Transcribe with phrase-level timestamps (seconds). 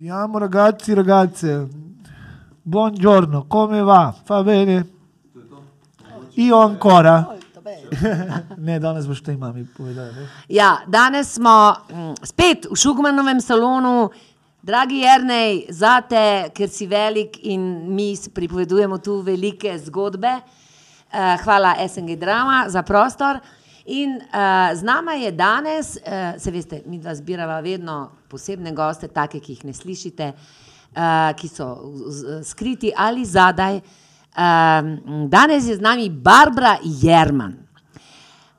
[0.00, 1.66] Siamo ragazzi, ragazze.
[2.62, 4.14] Buongiorno, come va?
[4.22, 4.86] Fa bene?
[6.34, 7.34] Io ancora?
[8.56, 10.14] Ne, danes boš tej mami povedala.
[10.14, 10.28] Ne?
[10.46, 14.12] Ja, danes smo mm, spet v Šugmanovem salonu.
[14.62, 20.38] Dragi Jrnej, zate, ker si velik in mi pripovedujemo tu velike zgodbe.
[21.10, 23.42] Eh, hvala SNG Drama za prostor.
[23.88, 29.08] In uh, z nama je danes, uh, se veste, mi dva zbirava vedno posebne goste,
[29.08, 31.68] take, ki jih ne slišite, uh, ki so
[32.44, 33.80] skriti ali zadaj.
[34.36, 34.92] Um,
[35.32, 37.56] danes je z nami Barbara Jerman.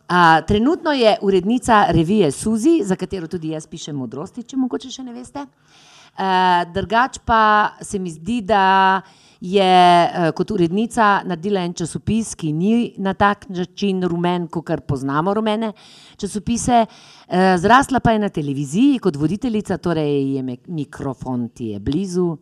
[0.09, 5.05] Uh, trenutno je urednica revije Suzi, za katero tudi jaz pišem modrosti, če mogoče še
[5.05, 5.46] ne veste.
[5.46, 9.04] Uh, drugač pa se mi zdi, da
[9.41, 14.81] je uh, kot urednica naredila en časopis, ki ni na tak način rumen, kot kar
[14.81, 15.71] poznamo rumene
[16.20, 16.85] časopise.
[16.85, 22.35] Uh, zrasla pa je na televiziji kot voditeljica, torej je mikrofon ti je blizu.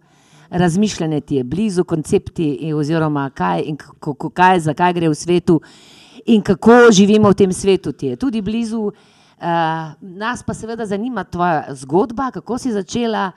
[0.50, 5.62] Razmišljanje ti je blizu, koncepti, eh, oziroma kaj, in kako, kaj, zakaj gre v svetu,
[6.26, 8.92] in kako živimo v tem svetu, ti je tudi blizu.
[10.02, 13.32] Nas pa seveda zanima tvoja zgodba, kako si začela,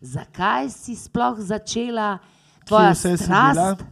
[0.00, 2.18] zakaj si sploh začela,
[2.66, 3.84] tvoja strast.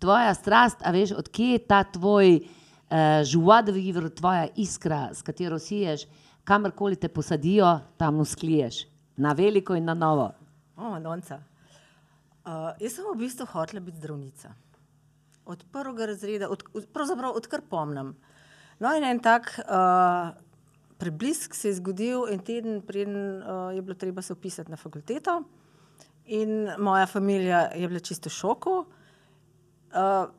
[0.00, 5.58] Tvoja strast, a veš, odkje je ta tvoj uh, žuad vivr, tvoja iskra, s katero
[5.60, 6.06] siješ,
[6.44, 8.86] kamorkoli te posadijo, tam uskliješ,
[9.16, 10.30] na veliko in na novo.
[10.76, 11.42] O, Madonca.
[12.40, 14.54] Uh, jaz sem v bistvu hotela biti zdravnica.
[15.44, 18.14] Od prvega razreda, od, od- pravzaprav odkar pomnim.
[18.80, 20.32] No, in en tak uh,
[20.98, 25.42] preblisk se je zgodil en teden, preden uh, je bilo treba se upisati na fakulteto.
[26.30, 28.74] In moja družina je bila čisto v šoku.
[29.90, 30.30] Uh,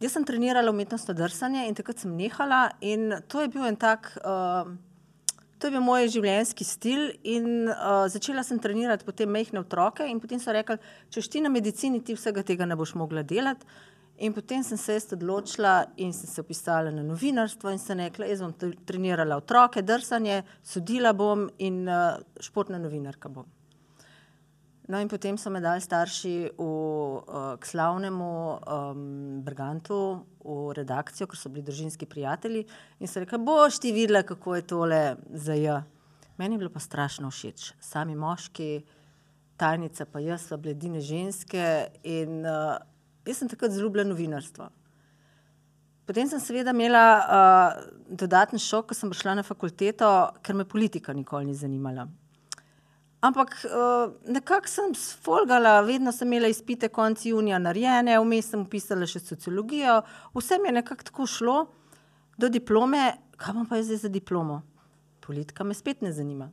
[0.00, 4.12] jaz sem trenirala umetnostno drsanje in takrat sem nehala, in to je bil en tak.
[4.24, 4.76] Uh,
[5.58, 10.38] To je bil moj življenjski stil in uh, začela sem trenirati potem mehne otroke potem
[10.38, 10.76] so rekli,
[11.10, 13.66] če ti na medicini, ti vsega tega ne boš mogla delati.
[14.22, 18.30] In potem sem se jaz odločila in sem se upisala na novinarstvo in sem rekla,
[18.30, 23.46] jaz bom tre- trenirala otroke, drsanje, sodila bom in uh, športna novinarka bom.
[24.88, 29.00] No, in potem so me dali starši v, uh, k slavnemu um,
[29.44, 32.62] Brigantu, v redakcijo, ker so bili družinski prijatelji.
[32.96, 35.82] In so rekli, boš ti videla, kako je tole za J.
[36.40, 37.74] Meni je bilo pa strašno všeč.
[37.84, 38.70] Sami moški,
[39.60, 41.66] tajnica, pa jaz, sva bledine ženske.
[42.08, 42.78] In uh,
[43.28, 44.70] jaz sem takrat zelo ljubila novinarstvo.
[46.08, 47.76] Potem sem seveda imela uh,
[48.08, 50.08] dodaten šok, ko sem prišla na fakulteto,
[50.40, 52.08] ker me politika nikoli ni zanimala.
[53.20, 59.08] Ampak uh, nekako sem sfolgala, vedno sem imela izpite konec junija narejene, vmes sem upisala
[59.10, 59.96] še sociologijo,
[60.36, 61.56] vse mi je nekako tako šlo
[62.38, 64.60] do diplome, kaj bom pa jaz zdaj za diplomo?
[65.26, 66.46] Politika me spet ne zanima.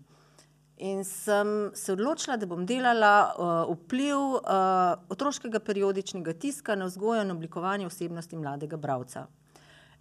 [0.77, 7.21] In sem se odločila, da bom delala uh, vpliv uh, otroškega periodičnega tiska na vzgojo
[7.23, 9.27] in oblikovanje osebnosti mladega bralca.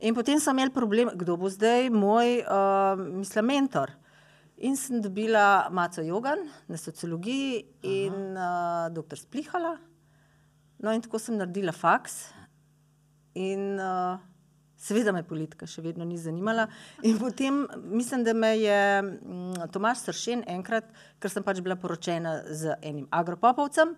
[0.01, 3.93] In potem sem imela problem, kdo bo zdaj moj, uh, mislim, mentor.
[4.65, 9.19] In sem dobila Maco Jogan na sociologiji in uh, dr.
[9.21, 9.75] Splihala.
[10.81, 12.33] No, in tako sem naredila faks.
[13.37, 14.17] In uh,
[14.81, 16.65] seveda me politika še vedno ni zanimala.
[17.05, 20.89] In potem mislim, da me je mm, Tomaš Sršen enkrat,
[21.21, 23.95] ker sem pač bila poročena z enim agropopovcem,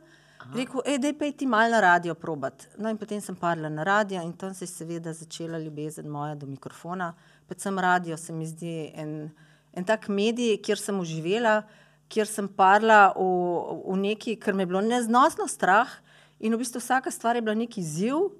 [0.54, 2.68] rekel, ej, dej pej ti mal na radio probat.
[2.78, 6.34] No, in potem sem padla na radio in tam se je seveda začela ljubezen moja
[6.34, 7.12] do mikrofona.
[7.46, 9.18] Predvsem radio se mi zdi en,
[9.76, 11.60] en tak medij, kjer sem uživela,
[12.08, 13.26] kjer sem padla v,
[13.84, 15.90] v neki, ker me je bilo neznosno strah
[16.40, 18.30] in v bistvu vsaka stvar je bila neki izziv.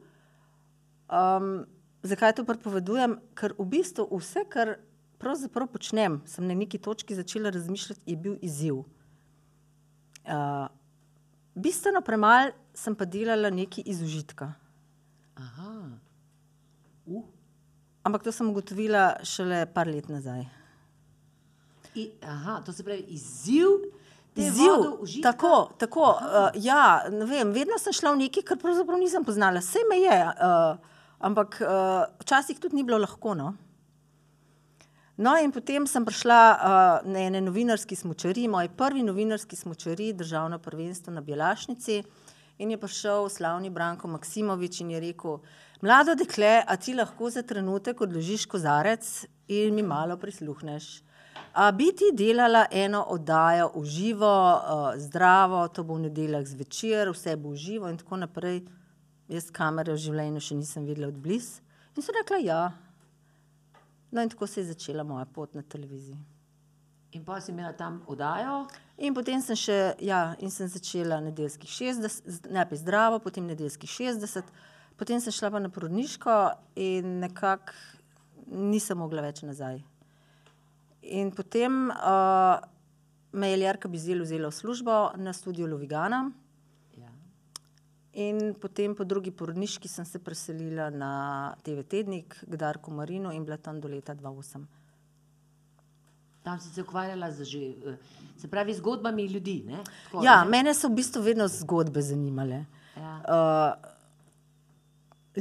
[1.07, 1.67] Um,
[2.07, 3.19] zakaj to pripovedujem?
[3.37, 4.77] Ker v bistvu vse, kar
[5.21, 8.85] pravzaprav počnem, sem na neki točki začela razmišljati, je bil izziv.
[10.27, 10.67] Uh,
[11.55, 14.53] bistveno premalo sem pa delala nekaj iz užitka.
[15.37, 15.73] Aha.
[17.07, 17.25] Uh.
[18.07, 20.45] Ampak to sem ugotovila šele par let nazaj.
[21.97, 23.69] I, aha, to se pravi izziv.
[25.01, 25.33] užitka?
[25.33, 26.01] tako, tako.
[26.21, 29.63] Uh, ja, ne vem, vedno sem šla v nekaj, kar pravzaprav nisem poznala.
[29.65, 33.33] Vse me je, uh, ampak uh, včasih tudi ni bilo lahko.
[33.35, 33.55] No?
[35.17, 40.59] No, in potem sem prišla uh, na ene novinarski smočari, moj prvi novinarski smočari, državno
[40.61, 42.03] prvenstvo na Bjelašnici.
[42.61, 45.41] In je prišel slavni Branko Maksimovič in je rekel:
[45.81, 51.06] Mlado dekle, a ti lahko za trenutek odložiš kozarec in mi malo prisluhneš.
[51.57, 57.11] A bi ti delala eno oddajo v živo, uh, zdravo, to bo v nedeljah zvečer,
[57.15, 58.61] vse bo v živo in tako naprej.
[59.29, 61.65] Jaz kamere v življenju še nisem videla od blizu.
[61.97, 62.63] In so rekla, ja.
[64.13, 66.19] No, in tako se je začela moja pot na televiziji.
[67.17, 68.67] In pa si imela tam oddajo.
[68.99, 74.53] In potem sem še, ja, in sem začela nedeljskih 60, najprej zdravo, potem nedeljskih 60,
[75.01, 76.37] potem sem šla pa na porodniško
[76.77, 77.73] in nekako
[78.47, 79.81] nisem mogla več nazaj.
[81.09, 82.59] In potem uh,
[83.33, 86.31] me je Ljarka Bizel vzela v službo na studiu Lovigana.
[86.99, 87.09] Ja.
[88.13, 91.13] In potem po drugi porodniški sem se preselila na
[91.63, 94.67] TV Tednik, k Darku Marinu in bila tam do leta 2008.
[96.43, 97.97] Tam si se ukvarjala z, že, eh,
[98.39, 99.63] se pravi, zgodbami ljudi.
[99.67, 99.79] Ne?
[100.11, 100.51] Tako, Ja, ne?
[100.51, 102.65] mene so v bistvu vedno zgodbe zanimale.
[102.97, 103.23] Ja.
[103.29, 103.75] Uh,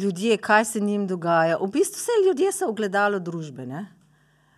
[0.01, 1.57] ljudje, kaj se njim dogaja.
[1.57, 3.65] V bistvu vse ljudje so ogledalo družbe.
[3.65, 3.94] Ne?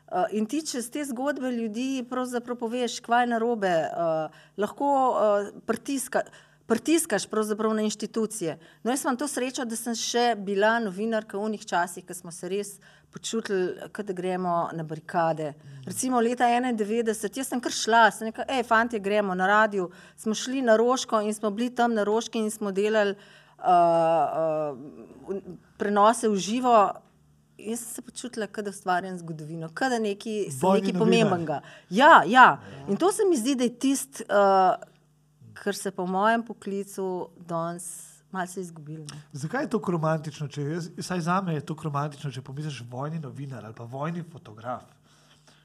[0.08, 5.50] Uh, in ti čez te zgodbe ljudi pravzaprav poveš, kaj je narobe, uh, lahko uh,
[5.68, 6.22] pritiska,
[6.68, 8.60] pritiskaš pravzaprav na inštitucije.
[8.84, 12.32] No, jaz imam to srečo, da sem še bila novinarka v unih časih, ko smo
[12.32, 12.78] se res
[13.12, 13.74] počutili,
[14.04, 15.54] da gremo na barikade.
[15.86, 19.90] Recimo leta 91, jaz sem kar šla, sem rekla, hej, fanti, gremo na radio.
[20.16, 23.66] Smo šli na Roško in smo bili tam na Roški in smo delali uh,
[25.36, 25.44] uh,
[25.78, 26.78] prenose v živo.
[27.58, 31.62] Jaz sem se počutila, da ustvarjam zgodovino, da neki, sem nekaj pomembnega.
[31.90, 32.62] Ja, ja.
[32.88, 34.76] In to se mi zdi, da je tisto, uh,
[35.54, 39.06] kar se po mojem poklicu danes malce izgubilo.
[39.10, 39.22] no.
[39.32, 40.48] Zakaj je to romantično?
[40.48, 44.24] Če, jaz, saj za me je to romantično, če pomisliš vojni novinar ali pa vojni
[44.32, 44.84] fotograf.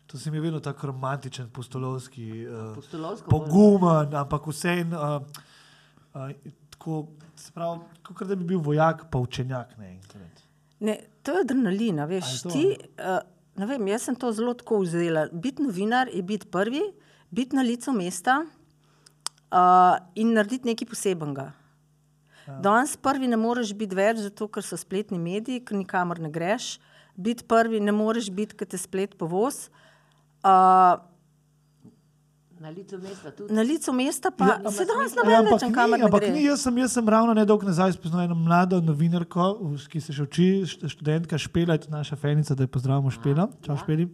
[0.06, 3.48] To se mi je vedno tako romantičen, postolovski, uh, Pustolovsko bolj.
[3.48, 5.22] pogumen, ampak vseeno uh,
[6.14, 6.30] uh,
[6.70, 7.06] tako,
[7.36, 10.42] se pravi, kot da bi bil vojak, pa učenjak naenkrat.
[10.82, 12.42] Ne, to je adrenalin, a A je veš.
[12.50, 12.64] Ti,
[12.98, 13.20] uh,
[13.60, 15.28] ne vem, jaz sem to zelo tako vzela.
[15.32, 16.82] Biti novinar je biti prvi,
[17.30, 21.52] biti na licu mesta uh, in narediti nekaj posebenega.
[22.46, 22.58] Ja.
[22.64, 26.80] Danes prvi ne moreš biti več, zato ker so spletni mediji, ker nikamor ne greš.
[27.14, 29.68] Biti prvi ne moreš biti, ker te splet povoz.
[30.42, 30.98] Uh,
[32.62, 33.50] Na licu mesta tudi.
[33.52, 36.20] na licu mesta pa Ja, ja, se danes Ja, ne vem, ni, kamor ne ampak
[36.20, 36.30] gre.
[36.32, 39.48] ni, jaz, sem, jaz sem ravno nedolgo nazaj spoznal eno mlado novinarko,
[39.88, 43.48] ki se še uči, št- študentka Špela, je tudi naša fenica, da jo pozdravimo Špela.
[43.60, 44.06] Čau, Špeli.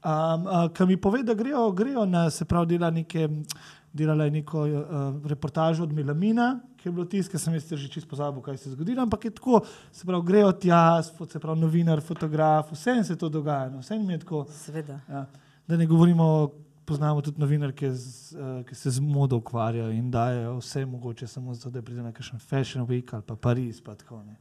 [0.00, 3.26] Um, uh, ki mi pove, da grejo, grejo na, se pravi, dela neke,
[3.92, 4.78] delala je neko uh,
[5.26, 6.46] reportažo od Milamina,
[6.76, 9.30] ki je bilo tisto, sem jaz že čisto pozabil, kaj se je zgodilo, ampak je
[9.32, 9.60] tako,
[9.92, 14.14] se pravi, grejo tja, se pravi, novinar, fotograf, vse se to dogaja, no, vse mi
[14.14, 14.46] je tako.
[14.48, 15.00] Seveda.
[15.06, 15.26] Ja.
[15.68, 16.48] Da ne govorimo,
[16.90, 18.02] poznamo tudi novinarke, z,
[18.32, 22.10] uh, ki se z modo ukvarjajo in dajo vse mogoče, samo zato, da pride na
[22.10, 23.78] kakšen fashion week ali pa Pariz.
[23.80, 24.36] Pa tako, ne.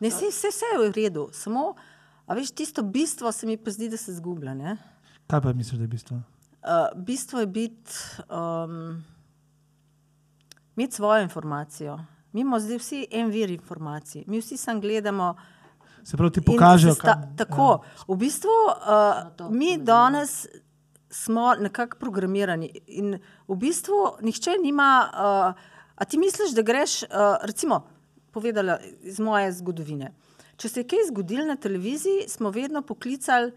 [0.00, 1.72] Ne, vse, vse, vse je v redu, samo,
[2.26, 4.54] a veš, tisto bistvo se mi pa zdi, da se zgublja.
[4.54, 4.76] ne.
[5.26, 6.16] Kaj pa misliš, da je bistvo?
[6.16, 6.22] Uh,
[6.96, 7.92] bistvo je biti,
[8.28, 9.02] um,
[10.76, 11.98] imeti svojo informacijo.
[12.32, 15.34] Mi imamo zdaj vsi en vir informacij, mi vsi samo gledamo.
[16.04, 17.68] Se pravi, ti pokažejo, sesta- kam- Tako.
[18.06, 18.52] V bistvu
[19.38, 20.46] uh, mi danes
[21.22, 23.18] smo nekako programirani in
[23.48, 24.90] v bistvu nihče nima.
[25.12, 27.08] Uh, a ti misliš, da greš, uh,
[27.42, 27.80] recimo,
[28.30, 30.12] povedala iz moje zgodovine.
[30.60, 33.52] Če se je kaj zgodilo na televiziji, smo vedno poklicali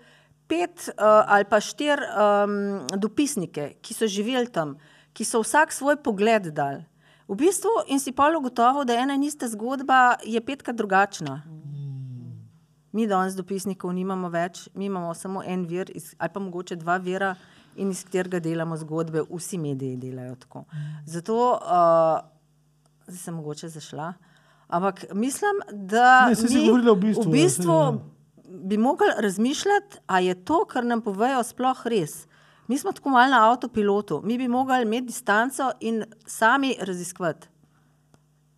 [0.48, 2.56] pet uh, ali pa štiri um,
[2.96, 4.78] dopisnike, ki so živeli tam,
[5.14, 6.86] ki so vsak svoj pogled dal.
[7.30, 11.42] V bistvu in si pa ugotovil, da ena in ista zgodba je petkrat drugačna.
[12.92, 16.98] Mi danes dopisnikov nimamo več, mi imamo samo en vir, iz, ali pa mogoče dva
[16.98, 17.36] vira,
[17.76, 20.64] in iz katerega delamo zgodbe, vsi mediji delajo tako.
[21.06, 24.14] Zato uh, sem mogoče zašla.
[24.68, 28.20] Ampak mislim, da Ne, mi v bistvu, v bistvu ja, saj,
[28.50, 32.26] bi mogli razmišljati, a je to, kar nam povejo, sploh res.
[32.68, 37.48] Mi smo tako malo na avtopilotu, mi bi mogli imeti distanco in sami raziskovati.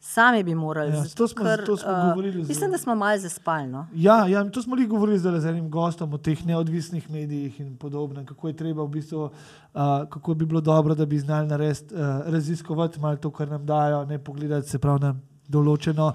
[0.03, 0.91] Sami bi morali.
[0.91, 3.67] Ja, zato to smo- ker, to smo eh, govorili Mislim, da smo malo zaspali.
[3.67, 3.87] No?
[3.93, 8.25] Ja, ja, to smo li govorili z enim gostom o teh neodvisnih medijih in podobno,
[8.25, 9.31] kako je treba v bistvu, uh,
[10.09, 14.05] kako bi bilo dobro, da bi znali narediti, uh, raziskovati malo to, kar nam dajo,
[14.05, 15.15] ne pogledati se prav na
[15.47, 16.13] določeno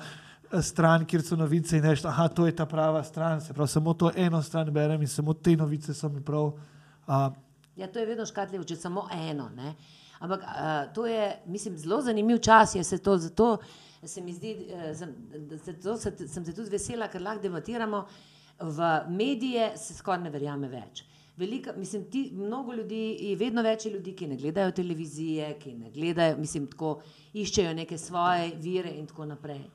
[0.62, 3.94] stran, kjer so novice in reči, da to je ta prava stran, se pravi, samo
[3.94, 6.52] to eno stran berem in samo te novice so mi prav.
[7.06, 7.32] Uh,
[7.76, 9.50] Ja, to je vedno škatljivo, če samo eno.
[9.56, 9.74] Ne?
[10.18, 12.74] Ampak uh, to je, mislim, zelo zanimiv čas.
[12.74, 13.58] je Se to, zato
[14.04, 15.14] se mi zdi, uh, sem,
[15.50, 15.58] da
[15.98, 18.06] se, sem se tudi vesela, ker lahko debatiramo.
[18.60, 21.04] V medije se skoraj ne verjame več.
[21.36, 25.90] Velika, mislim, ti, mnogo ljudi, vedno več je ljudi, ki ne gledajo televizije, ki ne
[25.92, 27.02] gledajo, mislim, tako
[27.36, 29.66] iščejo neke svoje vire in tako naprej.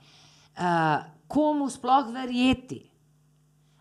[0.58, 2.82] Uh, komu sploh verjeti?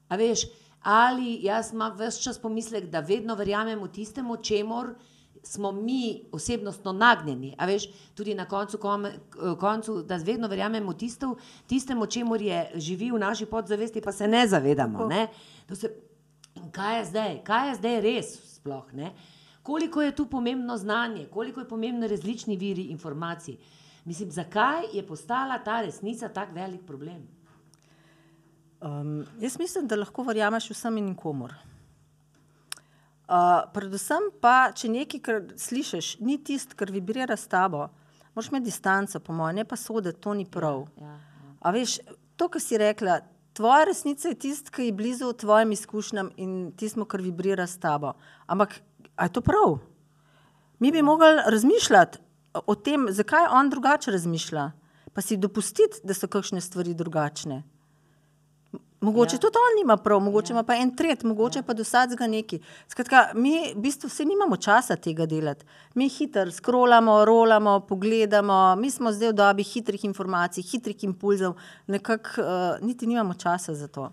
[0.08, 0.44] A veš,
[0.82, 4.92] ali jaz imam vse čas pomislek, da vedno verjamemo tistemu, čemor
[5.42, 7.54] smo mi osebnostno nagnjeni.
[7.58, 9.06] A veš, tudi na koncu, kom,
[9.60, 14.46] koncu da vedno verjamemo tisto, tistemu, čemor je živi v naši podzavesti, pa se ne
[14.48, 15.06] zavedamo.
[15.06, 15.28] Ne?
[15.68, 15.94] To Se,
[16.72, 17.44] kaj je zdaj?
[17.44, 18.92] Kaj je zdaj res sploh?
[18.92, 19.14] Ne?
[19.62, 23.56] koliko je tu pomembno znanje, koliko je pomembno različni viri informacij.
[24.04, 27.28] Mislim, zakaj je postala ta resnica tako velik problem?
[28.80, 31.54] Um, jaz mislim, da lahko verjameš vsem in nikomor.
[33.30, 37.84] Uh, predvsem pa, če nekaj, kar slišiš, ni tisto, kar vibrira s tabo,
[38.34, 40.88] moraš imeti distanco, po mojem, ne pa soditi, to ni prav.
[40.98, 41.52] Ja, ja.
[41.62, 42.00] A veš,
[42.34, 43.20] to, kar si rekla,
[43.54, 48.16] tvoja resnica je tisto, ki je blizu tvojim izkušnjam in tisto, kar vibrira s tabo.
[48.50, 48.80] Ampak,
[49.14, 49.78] je to prav?
[50.82, 52.18] Mi bi mogli razmišljati
[52.66, 54.70] o tem, zakaj on drugače razmišlja,
[55.14, 57.62] pa si dopustiti, da so kakšne stvari drugačne.
[59.00, 59.40] Mogoče Ja.
[59.40, 62.60] tudi on nima prav, mogoče ima pa en tret, mogoče pa do vsakega neki.
[62.88, 65.64] Skratka, mi v bistvu vse nimamo časa tega delati.
[65.94, 72.42] Mi hitro scrollamo, rolamo, pogledamo, mi smo zdaj v dobi hitrih informacij, hitrih impulzov, nekako
[72.42, 74.10] uh, niti nimamo časa za to.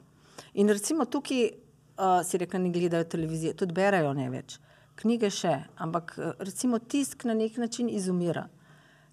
[0.54, 4.56] In recimo tukaj uh, si rekel, ne gledajo televizije, tudi berajo ne več.
[4.96, 8.48] Knjige še, ampak uh, recimo tisk na nek način izumira.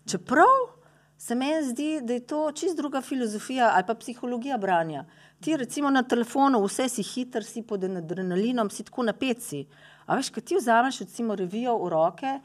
[0.07, 0.74] Čeprav
[1.19, 5.05] se meni zdi, da je to čist druga filozofija ali pa psihologija branja.
[5.41, 9.67] Ti recimo na telefonu, vse si hiter, si pod adrenalinom, si tako napet si.
[10.07, 12.39] A veš, kad ti vzameš recimo revijo v roke,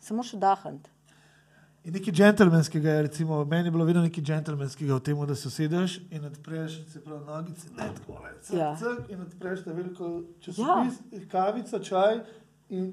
[0.00, 0.90] se moraš vdahniti.
[1.86, 5.48] In nekaj džentlmenskega je, recimo, meni je bilo vedno nekaj džentlmenskega v tem, da se
[5.48, 8.72] usedeš in odpreš, se pravi, nogice, ne tako le, Ja.
[9.08, 11.20] in odpreš ta veliko časopis, ja.
[11.30, 12.20] kavica, čaj.
[12.68, 12.90] In,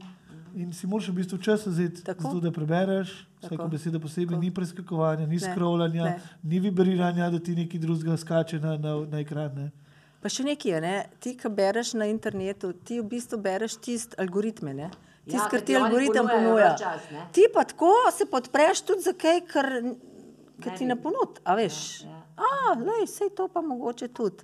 [0.56, 3.70] in si moraš v bistvu čas vzeti, zato, da prebereš vsako Tako.
[3.70, 4.42] besedo posebej, Tako.
[4.42, 5.40] ni preskakovanja, ni
[6.06, 6.20] ne.
[6.44, 9.52] ni vibriranja, da ti nekaj drugega skače na, na, na ekran.
[9.54, 9.68] Ne.
[10.20, 10.94] Pa še nekaj je, ne?
[11.20, 14.74] ti, ki bereš na internetu, ti v bistvu bereš tiste algoritme.
[14.74, 14.88] Ne?
[15.24, 16.74] Tisto, Ja, kar ker ti algoritem ponuja.
[16.76, 17.28] čas, ne?
[17.32, 19.68] Ti pa tako se podpreš tudi za kaj, kar,
[20.60, 21.40] kar Ne ti ne ponud.
[21.44, 22.20] A veš, Ja, ja.
[22.38, 24.44] a, lej, sej to pa mogoče tudi.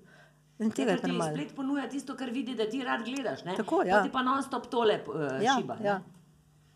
[0.60, 1.32] In tega je premalo.
[1.32, 3.44] splet ponuja tisto, kar vidi, da ti rad gledaš.
[3.44, 3.56] Ne?
[3.56, 4.04] Tako, Pa ja.
[4.04, 5.76] ti pa non-stop tole uh, Ja, šiba.
[5.76, 6.00] ne.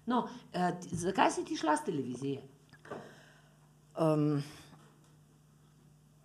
[0.05, 2.41] No, uh, zakaj si ti šla z televizije?
[3.99, 4.43] Um,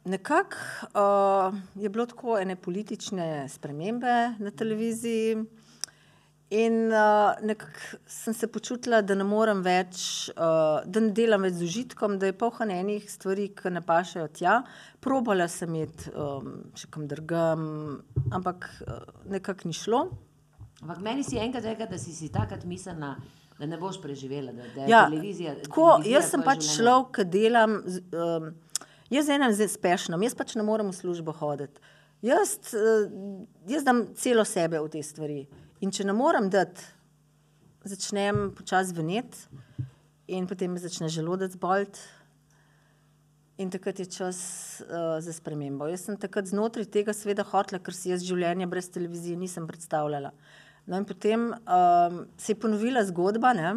[0.08, 0.56] Nekako
[0.96, 5.36] uh, je bilo tako ene politične spremembe na televiziji,
[6.50, 11.58] in uh, nekako sem se počutila, da ne morem več, uh, da ne delam več
[11.58, 14.62] z užitkom, da je polhan enih stvari, ki ne pašajo tja.
[15.04, 17.66] Probala sem iti um, še kam drugam,
[18.32, 20.06] ampak uh, nekako ni šlo.
[20.80, 23.16] Ampak meni si enkrat rekel, da si si takrat mislila,
[23.58, 24.52] da ne boš preživela.
[24.52, 27.82] Da, da je Ja, televizija, tako, televizija jaz sem pač človek, ki delam.
[27.86, 28.54] z- Um,
[29.10, 31.80] jaz enem zdaj spešno, jaz pač ne morem v službo hoditi.
[32.22, 33.10] Jaz, uh,
[33.66, 35.46] jaz dam celo sebe v te stvari.
[35.80, 36.82] In če ne morem dati,
[37.84, 39.38] začnem počasi veneti,
[40.28, 42.00] in potem me začne želodec boleti.
[43.58, 44.38] In takrat je čas
[44.80, 45.86] uh, za spremembo.
[45.86, 50.30] Jaz sem takrat znotraj tega sveda hotla, ker si jaz življenje brez televizije nisem predstavljala.
[50.88, 53.74] No in potem um, se je ponovila zgodba, ne?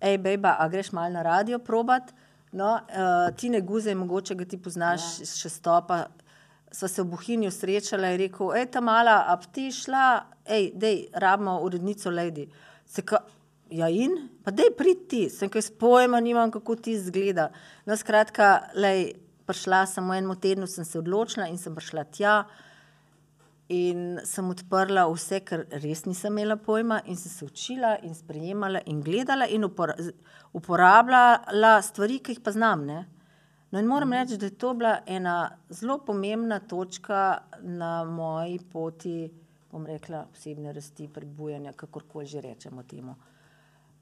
[0.00, 2.12] Ej, bejba, a greš malo na radio probat?
[2.52, 5.26] No, uh, ti ne guze, mogoče ga ti poznaš ja.
[5.26, 6.04] še stopa.
[6.70, 10.04] Sva se v Bohinju srečala in rekel, ej, ta mala, a ti šla,
[10.46, 12.46] ej, dej, rabimo urednico Lady.
[12.86, 13.24] Se ka,
[13.74, 14.14] ja in?
[14.44, 17.48] Pa dej prid ti, sem kaj s pojma, nimam, kako ti izgleda.
[17.88, 19.16] No, skratka, lej,
[19.48, 22.38] prišla sem v enem tednu, sem se odločila in sem prišla tja.
[23.68, 28.80] In sem odprla vse, kar res nisem imela pojma, in sem se učila, in sprejemala,
[28.88, 29.96] in gledala, in upora
[30.56, 32.86] uporabljala stvari, ki jih pa znam.
[32.88, 33.02] Ne?
[33.70, 35.34] No, in moram reči, da je to bila ena
[35.68, 39.28] zelo pomembna točka na moji poti,
[39.70, 43.16] bom rekla, osebne rasti, prebujanja, kakorkoli že rečemo temu.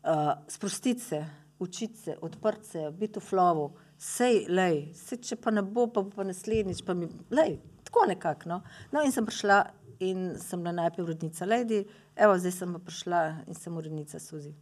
[0.06, 1.24] Uh, sprostiti se,
[1.58, 6.06] učiti se, odprti se, biti v flowu, sej, lej, sej, če pa ne bo, pa
[6.06, 8.48] bo pa naslednjič, pa mi, lej, tako nekako.
[8.48, 8.60] No.
[8.92, 9.60] no, in sem prišla
[10.00, 11.78] in sem bila najprej urednica Lady,
[12.16, 14.52] evo, zdaj sem pa prišla in sem urednica Suzi.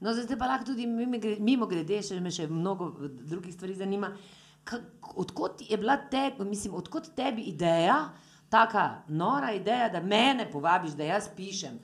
[0.00, 2.90] No, zdaj pa lahko tudi mimo gre- mimo grede, še me še mnogo
[3.22, 4.12] drugih stvari zanima.
[5.16, 7.96] Odkot je bila tebi, mislim, odkot tebi ideja,
[8.48, 11.78] taka nora ideja, da mene povabiš, da jaz pišem,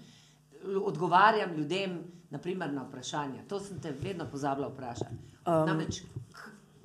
[0.65, 1.99] l- odgovarjam ljudem,
[2.31, 3.47] naprimer na vprašanja.
[3.49, 5.15] To sem te vedno pozabila vprašati.
[5.41, 6.03] Um, Namreč,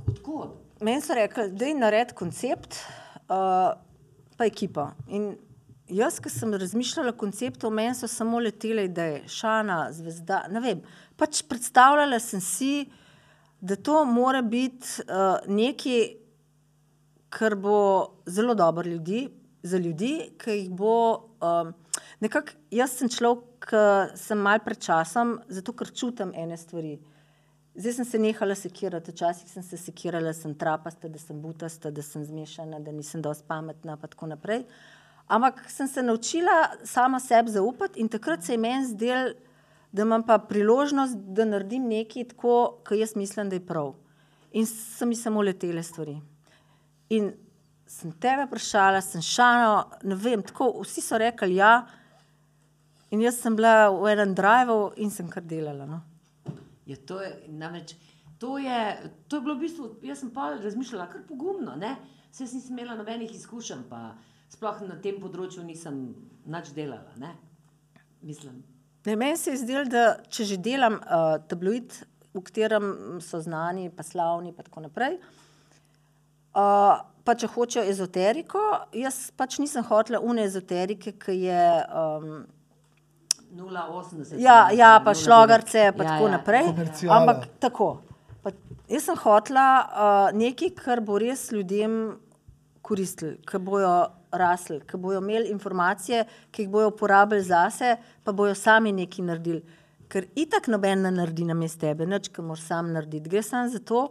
[0.07, 0.53] odkot?
[0.81, 2.77] Meni so rekli, da je nared koncept,
[3.29, 3.73] uh,
[4.37, 4.91] pa ekipa.
[5.07, 5.33] In
[5.91, 10.43] jaz, ki sem razmišljala o konceptu, meni so samo letele ideje, šana, zvezda.
[10.51, 10.83] Ne vem.
[11.19, 12.73] Pač predstavljala sem si,
[13.61, 16.03] da to mora biti uh, nekaj,
[17.33, 17.77] kar bo
[18.25, 19.27] zelo dobro ljudi,
[19.63, 21.29] za ljudi, ki jih bo.
[21.43, 21.71] Um,
[22.19, 23.83] nekako, jaz sem človek, ki
[24.19, 26.97] sem mal pred časom, zato ker čutim ene stvari.
[27.75, 31.91] Zdaj sem se nehala sekirati, včasih sem se sekirala, da sem trapasta, da sem butasta,
[31.91, 34.67] da sem zmešana, da nisem dosti pametna, pa tako naprej.
[35.27, 39.33] Ampak sem se naučila sama sebi zaupati in takrat se je meni zdel,
[39.91, 43.93] da imam pa priložnost, da naredim nekaj tako, kot jaz mislim, da je prav.
[44.51, 46.19] In so mi samo letele stvari.
[47.09, 47.33] In
[47.87, 51.87] sem tebe vprašala, sem šala, ne vem, tako, vsi so rekli ja.
[53.09, 55.85] In jaz sem bila v enem drivu in sem kar delala.
[55.89, 56.01] No.
[56.85, 57.95] Ja, to je namreč.
[58.43, 61.75] To je, to je bilo v bistvu, jaz sem pa razmišljala, kar pogumno.
[61.79, 61.95] Ne?
[62.31, 64.15] Saj nisem imela nobenih izkušenj, pa
[64.51, 66.01] sploh na tem področju nisem
[66.49, 67.13] nič delala.
[67.21, 67.31] Ne?
[68.23, 68.63] Mislim.
[69.05, 71.95] Ne, meni se je zdelo, da če že delam uh, tabloid,
[72.33, 72.85] v katerem
[73.21, 75.19] so znani, pa slavni, in tako naprej.
[76.53, 78.61] Uh, pa če hočejo ezoteriko,
[78.97, 81.63] jaz pač nisem hotela une ezoterike, ki je.
[81.93, 82.43] Um,
[83.53, 84.39] 0,80.
[84.41, 85.23] Ja, ja, pa 0,9.
[85.23, 86.31] šlogarce, pa Ja, tako ja.
[86.31, 86.65] naprej.
[86.65, 87.19] Komerciala.
[87.19, 88.01] Ampak tako.
[88.43, 88.51] Pa,
[88.89, 92.17] jaz sem hotela uh, nekaj, kar bo res ljudem
[92.83, 93.93] koristilo, ki bojo
[94.33, 99.63] rasli, ki bojo imeli informacije, ki jih bojo uporabljali zase, pa bojo sami nekaj naredili.
[100.11, 103.29] Ker itak noben ne naredi na mestu tebe, nič, kar moraš sam narediti.
[103.29, 104.07] Gre samo za to.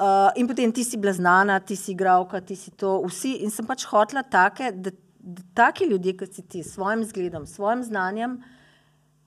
[0.00, 3.36] Uh, in potem ti si bila znana, ti si igralka, ti si to, vsi.
[3.44, 7.46] In sem pač hotela take, da, da taki ljudje, kot si ti, s svojim zgledom,
[7.46, 8.40] s svojim znanjem,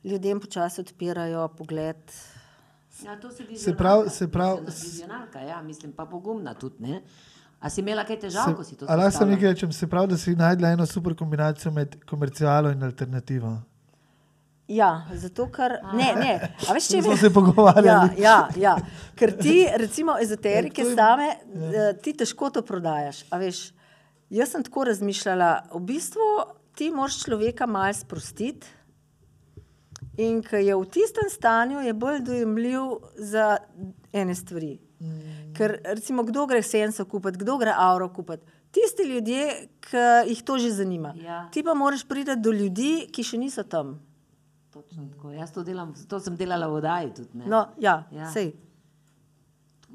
[0.06, 1.98] ljudem počasi odpirajo pogled.
[3.02, 3.60] Ja, to se vidi.
[3.60, 6.76] Se pravi- se pravi- Vizionarka, ja, mislim, pa pogumna tudi.
[6.82, 7.02] Ne?
[7.60, 10.08] A si imela kaj težav, ko si to Ali lahko sem nekaj rečem, se pravi,
[10.08, 13.58] da si najdla eno super kombinacijo med komercialo in alternativo.
[14.68, 15.76] Ja, zato ker.
[15.94, 16.32] Ne, ne.
[16.60, 18.16] A veš, če Smo se pogovarjali.
[18.18, 18.76] Ja, ja, ja.
[19.16, 23.24] Ker ti, recimo, ezoterike Ja, je- same, eh, ti težko to prodajaš.
[23.30, 23.72] A veš,
[24.32, 25.52] jaz sem tako razmišljala.
[25.72, 26.30] V bistvu
[26.74, 28.68] ti moraš človeka malo sprostiti.
[30.18, 32.82] In ki je v tistem stanju, je bolj dojemljiv
[33.18, 33.58] za
[34.14, 34.78] ene stvari.
[35.56, 38.44] Ker, recimo, kdo gre senso kupiti, kdo gre avro kupiti.
[38.72, 41.14] Tisti ljudje, ki jih to že zanima.
[41.20, 41.46] Ja.
[41.52, 44.00] Ti pa moraš priti do ljudi, ki še niso tam.
[44.72, 45.32] Točno tako.
[45.32, 47.38] Jaz to delam, to sem delala v oddaji tudi.
[47.40, 47.46] Ne?
[47.48, 48.26] No, ja, Ja.
[48.26, 48.32] ja.
[48.32, 48.52] sej.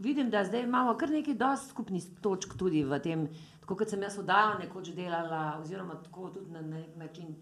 [0.00, 3.26] Vidim, da zdaj imamo kar nekaj dosti skupnih točk tudi v tem,
[3.60, 7.34] tako kot sem jaz oddajo nekoč delala, oziroma tako tudi na nek način,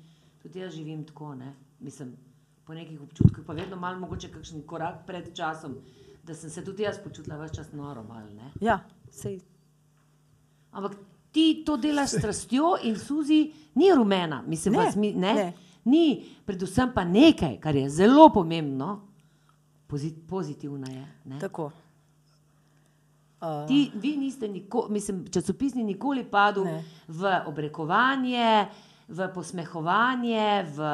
[0.43, 1.55] tudi jaz živim tako, ne?
[1.79, 2.17] mislim,
[2.69, 5.79] po nekih občutkih, pa vedno malo mogoče kakšen korak pred časom,
[6.23, 8.51] da sem se tudi jaz počutila več čas noro malo, ne.
[8.61, 9.39] Ja, sej.
[10.77, 10.99] Ampak
[11.33, 13.39] ti to delaš s strastjo in suzi
[13.75, 15.33] ni rumena, mislim, Ne, vas, mi, ne?
[15.35, 15.53] ne.
[15.85, 19.01] ni, predvsem pa nekaj, kar je zelo pomembno,
[19.87, 21.07] pozit, pozitivna je.
[21.25, 21.39] Ne?
[21.41, 21.71] Tako.
[23.41, 26.69] Uh, Ti, vi niste, niko, mislim, časopis ni nikoli padel.
[26.69, 26.85] Ne.
[27.09, 28.67] v obrekovanje,
[29.09, 30.93] v posmehovanje, v,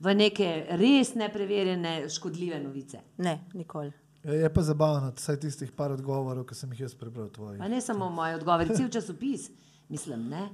[0.00, 3.00] v neke res nepreverjene, škodljive novice.
[3.18, 3.92] ne, nikoli.
[4.24, 7.60] Je je pa zabavno, vsaj tistih par odgovorov, ki sem jih jaz prebral tvojih.
[7.60, 9.50] Pa ne samo moj odgovor, cel časopis,
[9.88, 10.28] mislim.
[10.28, 10.48] Ne?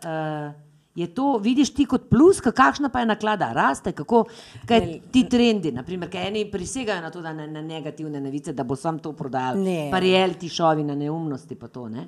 [0.00, 0.50] Uh,
[0.94, 4.24] je to, vidiš ti kot plus, ka- kakšna pa je naklada, raste, kako
[4.66, 4.98] kaj Ne.
[5.12, 8.76] ti trendi, naprimer, kaj eni prisegajo na to, da na, na negativne novice, da bo
[8.76, 9.58] sam to prodajal.
[9.58, 9.88] Ne.
[9.90, 12.06] Pa reality šovi na neumnosti, pa to ne.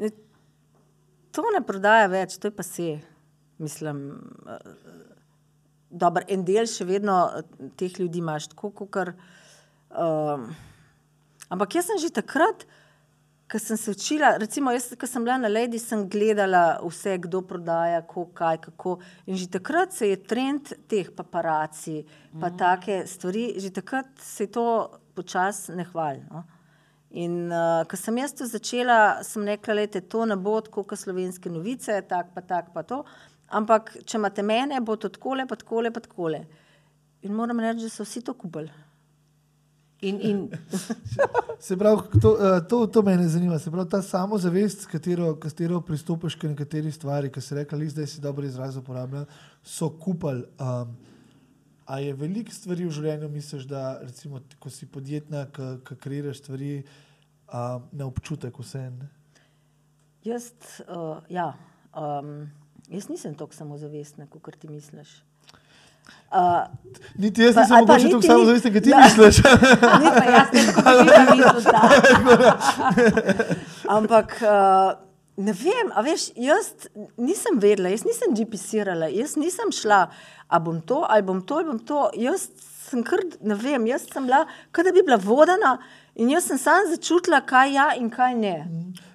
[1.30, 2.98] To ne prodaja več, to je pa se.
[3.58, 4.08] Mislim,
[4.42, 5.05] uh,
[5.90, 7.44] dober, en del še vedno eh,
[7.78, 9.14] teh ljudi imaš, tako kot.
[9.90, 10.50] Um,
[11.48, 12.66] ampak jaz sem že takrat,
[13.46, 17.44] ko sem se učila, recimo, jaz, ko sem bila na Lady, sem gledala vse, kdo
[17.46, 18.96] prodaja, ko, kaj, kako.
[19.30, 22.02] In že takrat se je trend teh paparaci,
[22.40, 22.58] pa mm.
[22.58, 24.66] take stvari, že takrat se je to
[25.14, 26.26] počasi ne hvali.
[26.30, 26.42] No?
[27.16, 30.98] In uh, ko sem jaz to začela, sem rekla, da to ne bo tako kot
[31.00, 33.04] slovenske novice, tak pa tak pa to.
[33.48, 36.30] Ampak če imate mene, bo to tako, pa tako, pa tako.
[37.22, 38.70] In moram reči, da so vsi to kupili.
[40.00, 40.50] In, in
[41.58, 43.58] Se pravi, to, eh, to, to me zanima.
[43.58, 48.06] Se pravi, ta samozavest, s katero, katero pristopiš k nekaterih stvari, ki si rekla, da
[48.06, 49.26] si dobro izraz uporabljala,
[49.64, 50.44] so kupali.
[50.60, 50.96] Um,
[51.86, 56.82] a je veliko stvari v življenju, misliš, da recimo, ko si podjetna, ki kreiraš stvari,
[57.48, 59.08] um, na občutek vseeno?
[60.26, 60.50] Jaz,
[60.90, 61.54] uh, ja,
[61.94, 62.50] um,
[62.88, 65.22] jaz nisem tako samozavestna, kot ti misliš.
[66.30, 66.66] Uh,
[67.16, 69.00] Niti jaz nisem mogoče tako niti- samozavesten, kot ti Ja.
[69.00, 69.36] misliš.
[70.02, 71.80] ni pa jaz, ne tako da.
[73.88, 74.92] ampak uh,
[75.36, 76.70] ne vem, a veš, jaz
[77.18, 80.06] nisem vedela, jaz nisem GPS-irala, jaz nisem šla,
[80.48, 82.06] a bom to, ali bom to, ali bom to.
[82.16, 82.48] Jaz
[82.86, 85.76] sem kar, ne vem, jaz sem bila, kot da bi bila vodena
[86.14, 88.54] in jaz sem sam začutila, kaj ja in kaj ne.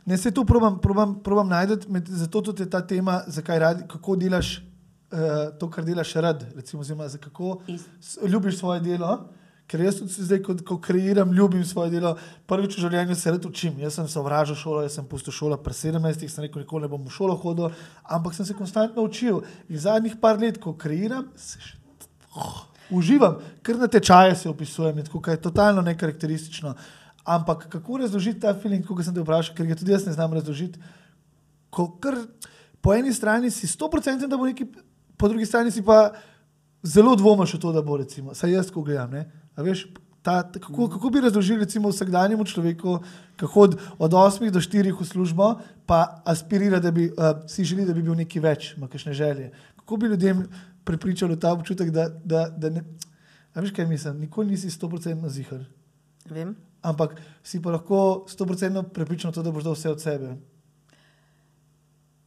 [0.06, 4.16] Ne, se to probam, probam, probam najti, zato tudi je ta tema, zakaj radi, kako
[4.16, 5.20] delaš uh,
[5.60, 7.60] to, kar delaš rad, recimo, oziroma za kako
[8.00, 9.30] s- ljubiš svoje delo.
[9.68, 13.46] Ker jaz tudi zdaj, ko, ko kreiram, ljubim svoje delo, prvič v življenju se rad
[13.46, 13.78] učim.
[13.80, 17.06] Jaz sem sovražil šolo, jaz sem pustil šolo pri 17, sem rekel, nikoli ne bom
[17.06, 17.70] v šolo hodil,
[18.04, 19.40] ampak sem se konstantno učil.
[19.70, 21.78] In zadnjih par let, ko kreiram, se še,
[22.36, 26.76] oh, uživam, ker na tečaje se opisujem, in tako, kar je totalno nekarakteristično.
[27.24, 30.34] Ampak kako razložiti ta feeling, kot sem te vprašal, ker ga tudi jaz ne znam
[30.34, 30.80] razložiti.
[31.70, 32.18] Ko kar
[32.82, 34.68] po eni strani si 100% da bo nekaj,
[35.18, 36.12] po drugi strani pa
[36.84, 39.14] zelo dvomiš v to, da bo, recimo, saj jaz, ko gledam.
[39.58, 39.86] Veš,
[40.22, 43.00] ta, ta, kako, kako bi razložili vsakdanjemu človeku,
[43.36, 47.86] kako od, od 8 do 4 v službo, pa aspirira, da bi uh, si želi,
[47.86, 49.52] da bi bil nekaj več, ima kakšne želje.
[49.76, 50.48] Kako bi ljudem
[50.84, 52.84] prepričali ta občutek, da, da, da ne.
[53.54, 54.20] A veš, kaj mislim?
[54.20, 55.66] Nikoli nisi 100% zihar.
[56.30, 56.56] Vem.
[56.82, 60.36] Ampak si pa lahko 100% prepričan, to, da boš dal vse od sebe.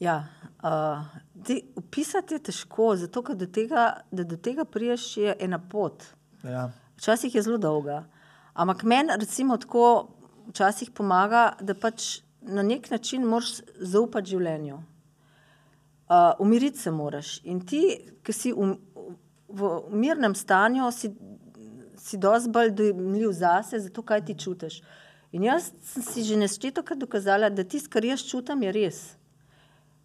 [0.00, 0.26] Ja,
[0.62, 1.04] uh,
[1.46, 6.04] te, opisati je težko, zato ker do tega, da do tega priješ, je ena pot.
[6.44, 6.68] Ja.
[6.98, 8.04] Včasih je zelo dolga.
[8.54, 10.14] Ampak meni, recimo, tako
[10.48, 14.76] včasih pomaga, da pač na nek način moraš zaupati življenju.
[16.04, 17.38] Uh, umiriti se moraš.
[17.48, 17.82] In ti,
[18.22, 18.76] ki si um,
[19.48, 21.10] v mirnem stanju, si,
[21.98, 24.80] si dosti bolj dojemljiv zase, zato kaj ti čutiš.
[25.32, 28.98] In jaz sem si že neštetokrat dokazala, da tisto, kar jaz čutim, je res.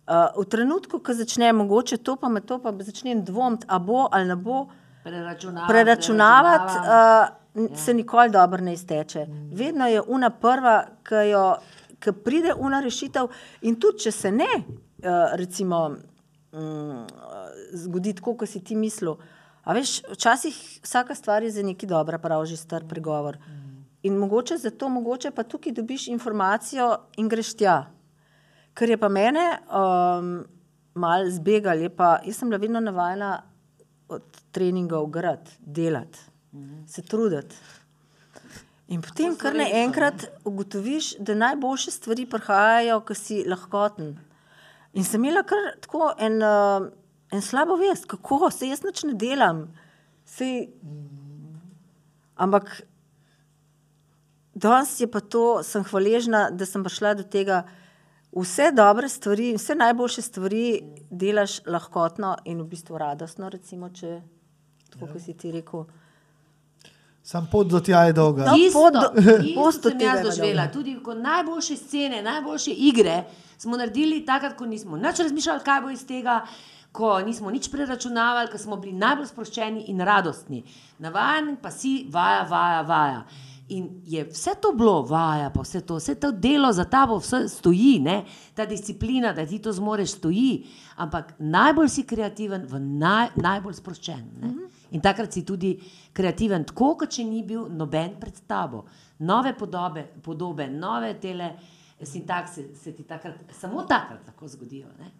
[0.10, 4.08] Uh, v trenutku, ko začne mogoče to, pa me to, pa začnem dvomiti, a bo
[4.12, 4.65] ali ne bo,
[5.04, 5.69] Preračunavati.
[5.69, 7.36] preračunavati, preračunavam.
[7.56, 7.78] uh, ja.
[7.78, 9.28] se nikoli dobro ne izteče.
[9.54, 11.43] Vedno je una prva, ki, jo,
[11.99, 13.30] ki pride una rešitev,
[13.62, 15.95] in tudi če se ne, uh, recimo,
[16.52, 17.06] um,
[17.73, 19.13] zgodi tako, kot si ti mislil.
[19.63, 23.38] A veš, včasih vsaka stvar je za neki dobra, pravi že star pregovor.
[24.04, 27.91] In mogoče zato, mogoče pa tukaj dobiš informacijo in greš tja.
[28.74, 30.45] Kar je pa mene um,
[30.93, 33.41] malo zbegal, je pa, jaz sem bila vedno navajena
[34.10, 36.19] od treningov grad, delati,
[36.88, 37.56] se truditi.
[38.89, 44.15] In potem, kar naenkrat ugotoviš, da najboljše stvari prihajajo, ko si lahkoten.
[44.98, 46.88] In sem imela kar tako en, uh,
[47.31, 49.67] en slabo vest, kako se jaz nič ne delam.
[50.25, 50.69] Sej,
[52.37, 52.81] ampak
[54.53, 57.63] danes je pa to, sem hvaležna, da sem prišla do tega,
[58.35, 60.65] vse dobre stvari, vse najboljše stvari
[61.09, 64.19] delaš lahkotno in v bistvu radostno, recimo, če,
[64.93, 65.87] tako kot si ti rekel.
[67.23, 68.45] Sam pot do tja je dolga.
[68.47, 69.11] No, Isto, pot do-
[69.43, 70.69] isto sem jaz doživela.
[70.71, 73.23] Tudi ko najboljše scene, najboljše igre
[73.59, 76.39] smo naredili takrat, ko nismo nič razmišljali, kaj bo iz tega,
[76.91, 80.63] ko nismo nič preračunavali, ko smo bili najbolj sproščeni in radostni.
[80.99, 83.23] Navajen pa si vaja, vaja, vaja.
[83.69, 87.43] In je vse to bilo, vaja, pa vse to, vse to delo za tabo vse
[87.47, 88.23] stoji, ne?
[88.58, 90.65] ta disciplina, da ti to zmoreš, stoji.
[90.97, 92.65] Ampak najbolj si kreativen,
[92.97, 94.25] naj, najbolj sproščen.
[94.41, 94.54] Ne?
[94.97, 95.75] In takrat si tudi
[96.17, 98.88] kreativen, tako kot če ni bil noben pred tabo.
[99.19, 101.54] Nove podobe, podobe nove tele
[102.02, 104.89] sintakse se ti takrat, samo takrat lahko zgodijo.
[104.97, 105.12] Ne?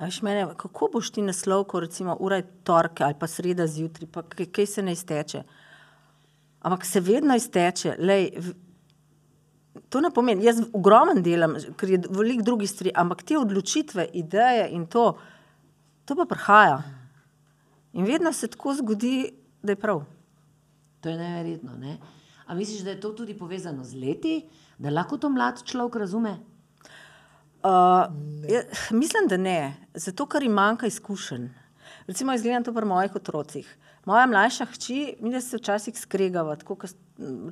[0.00, 3.66] A Veš, mene, kako boš ti naslov, ko recimo ura je torek ali pa sreda
[3.68, 5.42] zjutraj, pa kaj, kaj se ne izteče.
[6.60, 7.98] Ampak se vedno izteče.
[7.98, 8.30] Lej,
[9.92, 14.70] to ne pomeni, jaz ogromno delam, ker je veliko drugih stvari, ampak te odločitve, ideje
[14.72, 15.04] in to,
[16.08, 16.80] to pa prihaja.
[17.92, 20.04] In vedno se tako zgodi, da je prav.
[21.00, 21.76] To je neverjetno.
[21.76, 21.98] Ne?
[22.46, 24.34] A misliš, da je to tudi povezano z leti,
[24.78, 26.38] da lahko to mlad človek razume?
[27.62, 27.70] Uh,
[28.48, 31.48] ja, mislim, da ne, zato ker jim manjka izkušenj.
[32.06, 33.76] Recimo, jaz gledam to pri mojih otrocih.
[34.04, 36.90] Moja mlajša hči, mi da se včasih skregava, tako kot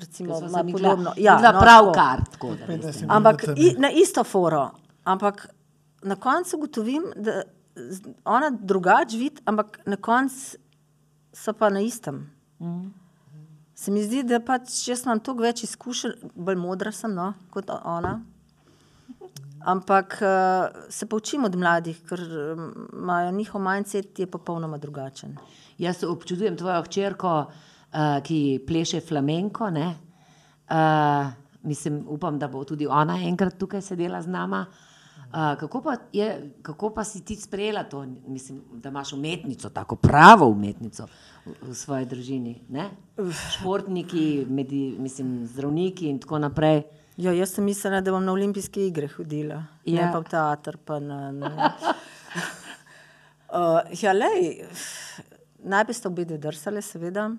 [0.01, 1.12] recimo, midva- podobno.
[1.16, 1.92] midva no, prav
[2.33, 2.55] tako.
[2.55, 3.05] da veste.
[3.05, 4.71] 50 Ampak i, na isto foro.
[5.05, 5.49] Ampak
[6.03, 7.42] na koncu ugotovim, da
[8.25, 10.57] ona drugače vidi, ampak na koncu
[11.33, 12.31] so pa na istem.
[12.61, 12.88] Mhm.
[13.75, 17.71] Se mi zdi, da pač jaz imam toliko več izkušenj, bolj modra sem no, kot
[17.85, 18.16] ona.
[19.69, 25.37] Ampak uh, se pa učim od mladih, ker um, imajo njihov mindset je popolnoma drugačen.
[25.79, 29.71] Jaz občudujem tvojo hčerko, uh, ki pleše flamenko.
[29.71, 29.95] ne.
[31.62, 34.67] Mislim, upam, da bo tudi ona enkrat tukaj sedela z nama.
[35.33, 40.47] Kako, pa je, kako pa si ti sprejela to, mislim, da imaš umetnico, tako pravo
[40.47, 41.07] umetnico
[41.62, 42.55] v, svoji družini?
[42.69, 42.91] Ne?
[43.53, 44.47] Športniki,
[44.99, 46.83] mislim, zdravniki in tako naprej.
[47.18, 50.07] Ja, jaz sem mislila, da bom na olimpijske igre hodila, ja.
[50.07, 50.76] Ne pa v teater.
[50.78, 51.48] Pa na, na...
[53.59, 54.62] uh, ja, lej,
[55.59, 57.33] najprej sta obe dve drsale, seveda.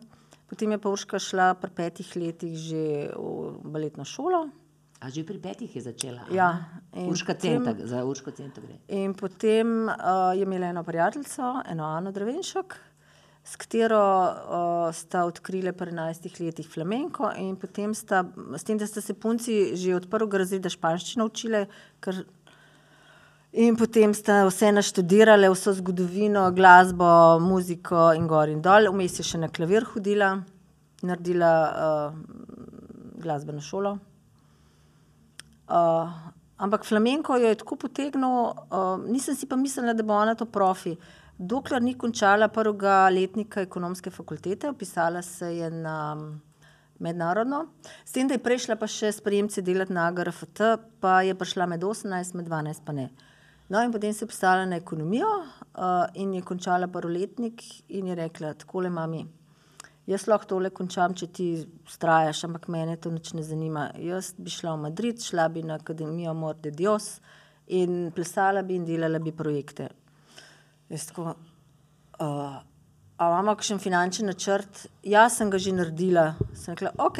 [0.49, 2.83] Potem je pa Urška šla pri petih letih že
[3.15, 4.49] v baletno šolo.
[4.99, 6.27] A že pri petih je začela?
[6.27, 8.81] Ja, Urška potem- Centa, za Urško Cento gre.
[8.91, 12.75] In potem uh, je imela eno prijateljico, eno Ano Drevenšek,
[13.49, 18.21] s katero uh, sta odkrili pri 11 letih flamenko in potem sta,
[18.53, 21.65] s tem, da sta se punci že od prvega razreda španščino učile,
[21.99, 22.21] ker
[23.49, 28.91] In potem sta vse naštudirale, vso zgodovino, glasbo, muziko in gor in dol.
[28.93, 30.35] Vmes je še na klavir hodila,
[31.01, 32.19] naredila uh,
[33.17, 33.95] glasbeno šolo.
[35.65, 36.13] Uh,
[36.61, 40.45] ampak flamenko jo je tako potegnil, uh, nisem si pa mislila, da bo ona to
[40.45, 40.93] profi.
[41.39, 46.17] Dokler ni končala prvega letnika ekonomske fakultete, upisala se je na
[46.99, 47.61] mednarodno,
[48.05, 50.65] s tem, da je prešla pa še sprejemce delati na GRFT,
[50.99, 53.05] pa je prišla med 18, med 12 pa ne.
[53.69, 58.19] No, in potem se je postavila na ekonomijo uh, in je končala prvoletnik in je
[58.19, 59.23] rekla: Tako le, mami,
[60.11, 61.47] jaz lahko tole končam, če ti
[61.87, 63.93] ustrajaš, ampak mene to nič ne zanima.
[63.95, 67.21] Jaz bi šla v Madrid, šla bi na Akademijo Morde Dios
[67.67, 69.87] in plesala bi in delala bi projekte.
[70.89, 71.35] Jaz tako.
[72.19, 72.57] Uh,
[73.19, 74.85] A imamo kakšen finančni načrt?
[75.03, 76.37] Jaz sem ga že naredila.
[76.55, 77.17] Sem rekla, ok,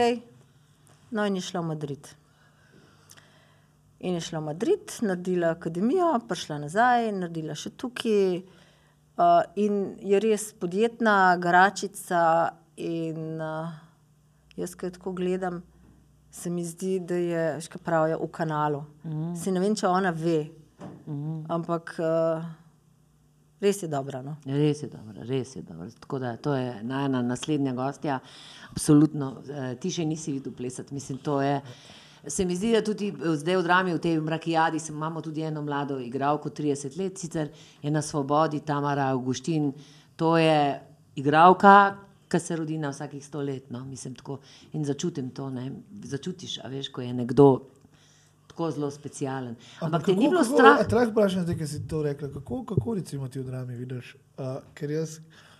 [1.12, 2.08] no in je šla v Madrid.
[4.00, 8.40] In je šla v Madrid, naredila akademijo, prišla nazaj, naredila še tukaj.
[9.20, 12.22] Uh, in je res podjetna, garačica.
[12.80, 13.76] In uh,
[14.56, 15.60] jaz, ki tako gledam,
[16.32, 18.86] se mi zdi, da je, škaj pravijo, v kanalu.
[19.04, 19.36] Mm.
[19.36, 20.46] Se ne vem, če ona ve,
[21.04, 21.44] mm.
[21.52, 22.48] ampak uh,
[23.62, 24.22] res je dobra.
[24.22, 24.36] No?
[24.46, 25.90] Res je dobro, res je dobro.
[26.00, 28.20] Tako da to je najna naslednja gostja.
[28.72, 31.62] Absolutno, uh, ti še nisi videl plesati, mislim, to je.
[32.28, 36.00] Se mi zdi, da tudi zdaj v drami, v tej mrakijadi, imamo tudi eno mlado
[36.04, 37.48] igralko, 30 let, sicer
[37.82, 39.72] je na svobodi Tamara Augustin.
[40.20, 40.82] To je
[41.16, 41.96] igralka,
[42.30, 43.72] ki se rodi na vsakih sto let.
[43.72, 43.86] No?
[43.86, 44.40] Mislim, tako,
[44.74, 45.72] in začutim to, ne?
[46.04, 47.48] začutiš, a veš, ko je nekdo
[48.60, 49.56] tako zelo specialen.
[49.80, 50.88] Ampak, Ampak te ni bilo strah.
[50.88, 52.28] Trajno vprašanje, zdaj, ki si to rekla.
[52.28, 54.16] Kako, kako recimo ti v drami vidiš?
[54.38, 55.20] Uh, ker jaz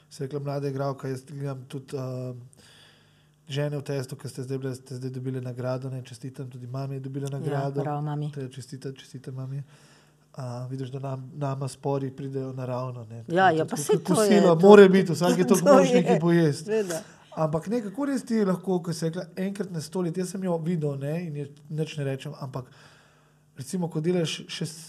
[0.10, 1.96] se rekla mlada igralka, jaz gledam tudi.
[1.96, 2.36] Uh,
[3.50, 5.90] žene v testu, ki ste zdaj, bile, ste zdaj dobili nagrado.
[5.90, 7.80] Ne, čestitam tudi mami, je dobila nagrado.
[7.80, 8.32] Ja, prav, mami.
[8.52, 9.64] Čestitam, čestitam mami.
[10.38, 13.06] Uh, vidiš, da nam, nama spori pridejo naravno.
[13.10, 16.72] Ne, ja, ja, pa se to sila, mora biti, vsak je to mož nekaj pojesti.
[17.38, 20.98] Ampak nekako res ti lahko, ko se je enkrat na stoli, jaz sem jo videl
[21.00, 22.72] ne, in je, neč ne rečem, ampak
[23.60, 24.80] recimo, ko delaš še s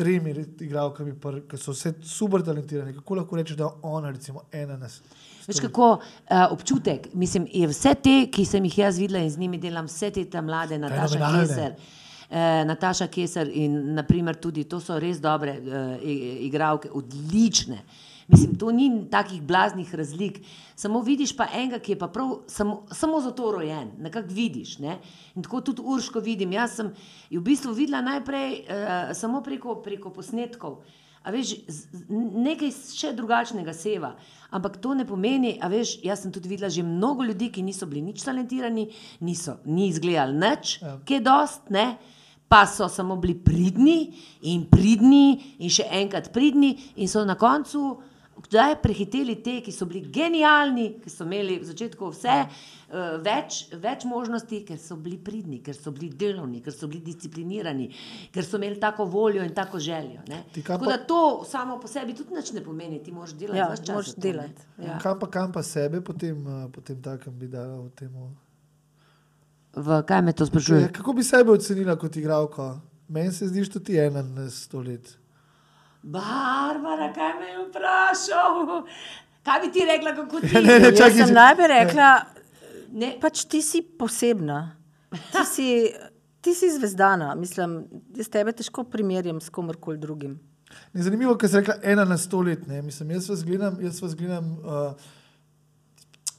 [0.00, 1.12] tremi igralkami,
[1.50, 5.16] ki so vse super talentirani, kako lahko rečeš, da je ona recimo ena na svetu.
[5.46, 9.40] Veš, kako uh, občutek, mislim, je vse te, ki sem jih jaz videla in z
[9.40, 11.74] njimi delam, vse te tam mlade, Nataša Keser.
[12.30, 12.36] Uh,
[12.70, 15.98] Nataša Keser in naprimer tudi to so res dobre uh,
[16.46, 17.82] igralke, odlične.
[18.30, 20.40] Mislim, to ni takih blaznih razlik.
[20.76, 24.78] Samo vidiš pa enega, ki je pa prav samo, samo za to rojen, nekako vidiš.
[24.78, 24.98] Ne?
[25.34, 26.52] In tako tudi Urško vidim.
[26.52, 26.92] Jaz sem
[27.30, 30.82] v bistvu videla najprej uh, samo preko, preko posnetkov.
[31.20, 31.52] A veš,
[32.08, 34.14] nekaj še drugačnega seva.
[34.56, 37.88] Ampak to ne pomeni, a veš, jaz sem tudi videla že mnogo ljudi, ki niso
[37.90, 38.86] bili nič talentirani,
[39.20, 40.96] niso, ni izgledali nič, ja.
[41.04, 41.98] ki je dost, ne,
[42.50, 43.98] pa so samo bili pridni
[44.48, 48.00] in pridni in še enkrat pridni in so na koncu
[48.46, 53.60] kdaj prehiteli te, ki so bili genialni, ki so imeli v začetku vse, uh, več,
[53.82, 57.88] več možnosti, ker so bili pridni, ker so bili delovni, ker so bili disciplinirani,
[58.34, 60.24] ker so imeli tako voljo in tako željo.
[60.26, 60.92] Tako pa...
[60.92, 63.58] da to samo po sebi tudi nič ne pomeni, ti moraš delati.
[63.60, 64.68] Ja, moraš delati.
[64.78, 64.98] Ja.
[65.02, 68.14] Kam pa kam pa sebe potem, uh, potem takem bi dal v tem?
[69.76, 70.82] V kaj me to sprašuje?
[70.88, 72.72] Ja, kako bi sebe ocenila kot igralka?
[73.10, 75.16] Meni se zdi, da ti je ena na sto let.
[76.02, 78.84] Barbara, kaj me je vprašal?
[79.44, 80.62] Kaj bi ti rekla, kako ti je?
[80.62, 82.10] Ne, ne, čakaj, sem najprej rekla,
[82.92, 83.14] ne.
[83.20, 84.60] pač ti si posebna.
[85.10, 85.68] Ti si,
[86.40, 87.34] ti si zvezdana.
[87.34, 87.82] Mislim,
[88.16, 90.38] jaz tebe težko primerjam s komorkoli drugim.
[90.92, 92.66] Ne, zanimivo, ker si rekla ena na sto let.
[92.68, 93.80] Mislim, jaz vas gledam.
[93.82, 95.10] Jaz vas gledam uh,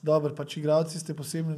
[0.01, 1.55] Dobro, pač igravci ste posebni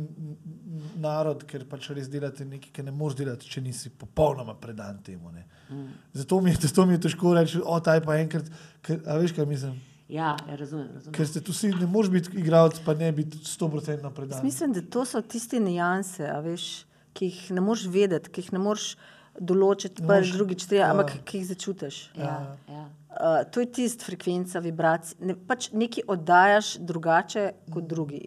[1.00, 5.32] narod, ker pač res delate nekaj, kar ne moreš delati, če nisi popolnoma predan temu.
[5.70, 5.94] Mm.
[6.20, 8.52] Zato, mi je, zato mi je težko reči, o taj pa enkrat,
[8.84, 9.80] ker, a veš, kaj mislim.
[10.12, 11.16] Ja, ja razumem, razumem.
[11.16, 14.44] Ker ste tu vsi, ne moreš biti igralec, pa ne biti stoprocentno predan.
[14.46, 16.68] Mislim, da to so tiste nijanse, veš,
[17.16, 18.94] ki jih ne moreš vedeti, ki jih ne moreš
[19.40, 20.92] določiti, pa že drugič, ja.
[20.92, 22.02] ampak ki jih začutiš.
[22.20, 22.36] Ja,
[22.70, 22.84] ja.
[23.14, 25.20] Uh, to je tisti frekvenca, vibracij.
[25.22, 28.24] Ne, pač nekaj oddajaš drugače kot drugi.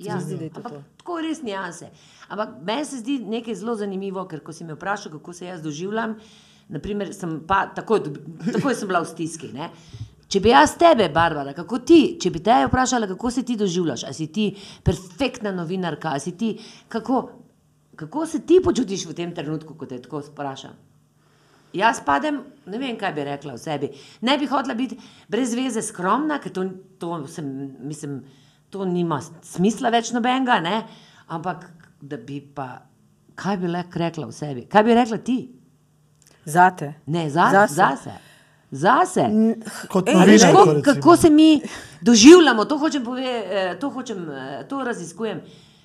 [0.00, 0.80] Ja, zdi, to ampak, to.
[1.02, 1.90] Tako res nijanse.
[2.28, 5.60] Ampak meni se zdi nekaj zelo zanimivo, ker ko si me vprašal, kako se jaz
[5.62, 6.16] doživljam,
[6.72, 8.00] naprimer, sem pa takoj,
[8.56, 9.52] takoj sem bila v stiski.
[9.52, 9.68] Ne?
[10.24, 14.06] Če bi jaz tebe, Barbara, kako ti, če bi te vprašala, kako se ti doživljaš,
[14.08, 14.48] ali si ti
[14.82, 16.54] perfektna novinarka, ali si ti,
[16.88, 17.20] kako,
[18.00, 20.74] kako se ti počutiš v tem trenutku, ko te tako vprašam?
[21.74, 23.90] Jaz padem, ne vem, kaj bi rekla o sebi.
[24.22, 26.66] Ne bi hotela biti brez veze skromna, ker to,
[26.98, 27.46] to, sem,
[27.84, 28.20] mislim,
[28.70, 30.82] to nima smisla več nobenega, ne?
[31.34, 31.66] ampak
[32.04, 32.68] da bi pa,
[33.34, 34.66] kaj bi rekla o sebi?
[34.70, 35.38] Kaj bi rekla ti?
[36.44, 36.94] Zate.
[37.06, 37.74] Ne, za, Zase.
[37.74, 38.20] zase.
[38.74, 39.24] Zase.
[39.88, 41.60] Kot Ej, A veš, novinarko, kako, kako se mi
[42.00, 45.40] doživljamo, to hočem povedati, to, hočem, eh, to raziskujem.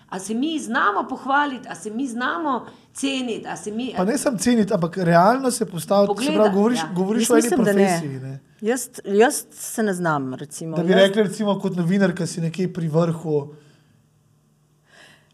[0.09, 3.93] A se mi znamo pohvaliti, a se mi znamo ceniti, a se mi.
[3.97, 6.07] Pa ne sem ceniti, ampak realno se postaviti.
[6.07, 6.89] Se Pogledati, pravi, govoriš, ja.
[6.95, 7.85] govoriš o eni mislim, da ne.
[7.85, 8.19] profesiji.
[8.19, 8.39] Ne.
[8.61, 10.33] Jaz, jaz se ne znam.
[10.33, 10.77] Recimo.
[10.77, 13.53] Da bi jaz, rekli, recimo, kot novinar, ki si nekje pri vrhu.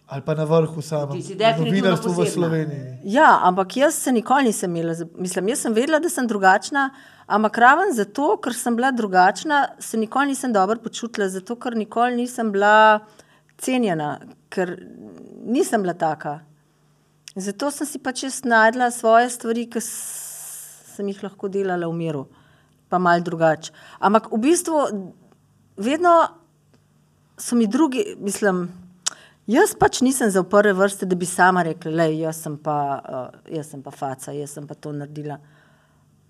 [0.08, 0.82] Ali pa na vrhu.
[0.82, 2.26] Ti si definitivno novinarstvu v.
[2.26, 2.98] Sloveniji.
[3.04, 6.90] Ja, ampak jaz se nikoli nisem imela, mislim, jaz sem vedela, da sem drugačna,
[7.26, 12.16] ampak raven zato, ker sem bila drugačna, se nikoli nisem dobro počutila, zato ker nikoli
[12.16, 13.00] nisem bila
[13.58, 14.76] cenjena, ker
[15.46, 16.40] nisem bila taka.
[17.36, 22.26] Zato sem si pač jaz najdla svoje stvari, ki sem jih lahko delala v miru,
[22.90, 23.74] pa mal drugače.
[24.00, 24.86] Ampak v bistvu
[25.76, 26.16] vedno
[27.38, 28.70] so mi drugi, mislim,
[29.52, 32.78] jaz pač nisem za v prve vrste, da bi sama rekla, da jaz, sem pa,
[33.04, 35.38] uh, jaz sem pa faca, jaz sem pa to naredila.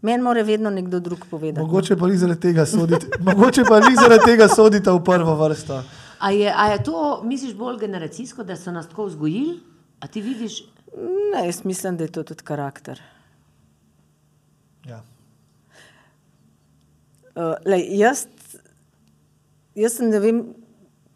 [0.06, 1.66] Meni mora vedno nekdo drug povedati.
[1.66, 5.84] Mogoče pa ni zaradi tega soditi, mogoče pa ni zaradi tega soditi v prvo vrsto.
[6.26, 9.60] A je, a je to, misliš, bolj generacijsko, da so nas tako vzgojili?
[10.02, 10.64] A ti vidiš,
[11.34, 13.02] Ne, jaz mislim, da je to tudi karakter.
[14.86, 15.02] Ja.
[17.36, 18.28] Uh, lej, jaz,
[19.76, 20.40] jaz sem ne vem,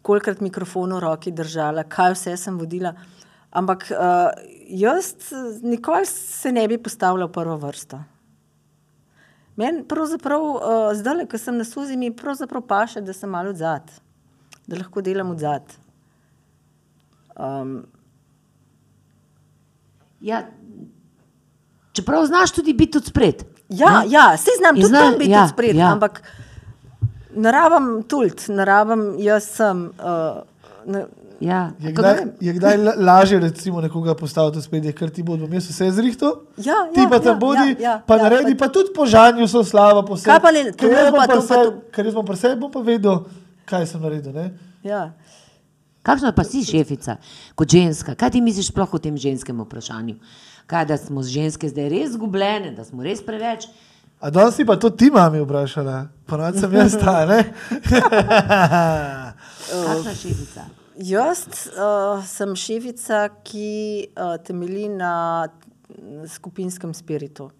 [0.04, 2.92] kolikrat mikrofon v roki držala, kaj vse sem vodila,
[3.56, 4.28] ampak uh,
[4.68, 5.14] jaz
[5.62, 8.02] nikoli se ne bi postavila v prvo vrsto.
[9.56, 10.60] Meni pravzaprav uh,
[10.96, 13.88] zdaj, ko sem na suzi, mi pravzaprav paše, da sem malo odzad,
[14.70, 15.62] da lahko delam odzad.
[17.36, 17.82] Um,
[20.20, 20.42] ja,
[21.92, 23.34] čeprav znaš tudi biti od spred.
[23.70, 25.80] Ja, ja se znam In tudi zna- biti ja, ja, spred, ja.
[25.80, 25.92] ja.
[25.92, 26.22] ampak
[27.34, 29.90] ne rabim tult, ne rabim, jaz sem.
[29.98, 30.42] Uh,
[30.86, 31.06] ne,
[31.40, 31.70] Ja.
[31.78, 35.70] Je kdaj, ne je kdaj la- lažje recimo, nekoga postaviti spredje, ker ti bodo jaz
[35.70, 36.34] vse zrihtal?
[36.58, 38.92] Ja, ti ja, pa tam ja, bodi, ja, ja, pa ja, naredi, pa- pa tudi
[38.92, 40.02] po žanju so slava.
[40.02, 41.72] Po Kaj pa ne- ker to bom pa to.
[41.90, 43.22] Ker jaz bom pri sebi bom pa vedel,
[43.70, 44.34] kaj sem naredil.
[44.34, 44.50] Ne?
[44.86, 45.12] ja.
[46.02, 47.18] Kakšna pa si šefica,
[47.54, 48.14] kot ženska?
[48.16, 50.16] Kaj ti misliš sploh o tem ženskem vprašanju?
[50.70, 53.68] Kaj, da smo ženske zdaj res zgubljene, da smo res preveč?
[54.20, 57.40] A danes si pa to ti mami vprašala, ponovadi sem jaz ta, ne?
[59.70, 60.66] Kakšna šefica?
[61.00, 63.70] Jaz uh, sem šefica, ki
[64.12, 65.48] uh, temelji na
[66.28, 67.50] skupinskem spiritu.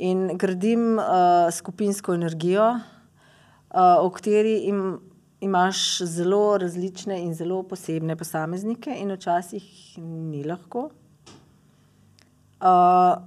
[0.00, 5.00] In gradim uh, skupinsko energijo, uh, v kateri im,
[5.40, 9.64] imaš zelo različne in zelo posebne posameznike, in včasih
[9.98, 10.90] ni lahko.
[12.60, 13.22] Uh,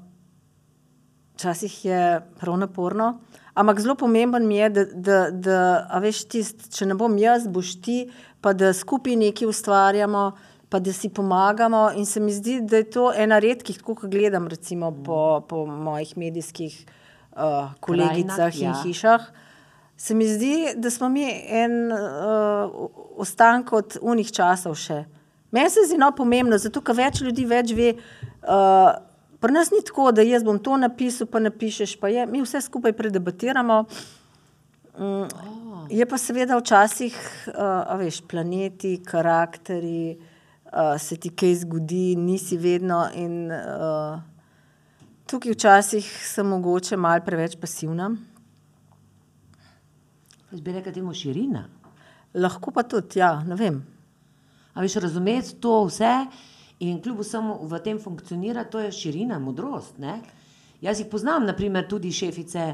[1.34, 3.20] Včasih je prav naporno,
[3.54, 7.48] ampak zelo pomemben mi je, da, da, da a veš, tist, če ne bom jaz,
[7.50, 7.98] boš ti,
[8.42, 10.22] pa da skupaj nekaj ustvarjamo,
[10.70, 11.88] pa da si pomagamo.
[11.98, 15.66] In se mi zdi, da je to ena redkih, tako kot gledam recimo po, po
[15.66, 18.82] mojih medijskih uh, kolegicah Krajinah, in ja.
[18.86, 19.28] hišah.
[20.04, 24.98] Se mi zdi, da smo mi en uh, ostanek od unih časov še.
[25.56, 27.94] Meni se zdi no pomembno, zato ker več ljudi več ve.
[28.44, 28.92] Uh,
[29.44, 32.24] Pri nas ni tako, da jaz bom to napisal, pa napišeš, pa je.
[32.32, 33.80] Mi vse skupaj predebatiramo.
[34.96, 37.18] Mm, je pa seveda včasih,
[37.52, 43.02] uh, veš, planeti, karakteri, uh, se ti kaj zgodi, nisi vedno.
[43.20, 44.20] In, uh,
[45.28, 48.14] tukaj včasih sem mogoče malo preveč pasivna.
[50.54, 51.64] Jaz bi rekel temu širina.
[52.38, 53.80] Lahko pa tudi, ja, ne vem.
[54.74, 56.12] A veš, razumeti to vse
[56.86, 59.98] in kljub vsemu v tem funkcionira, to je širina, modrost.
[59.98, 60.20] Ne?
[60.82, 62.68] Jaz jih poznam, naprimer, tudi šefice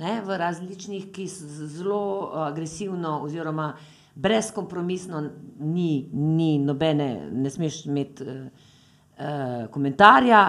[0.00, 2.00] ne, v različnih, ki so zelo
[2.30, 3.74] uh, agresivno oziroma
[4.14, 5.20] brezkompromisno,
[5.60, 8.40] ni, ni nobene, ne smeš imeti uh,
[9.18, 10.46] uh, komentarja.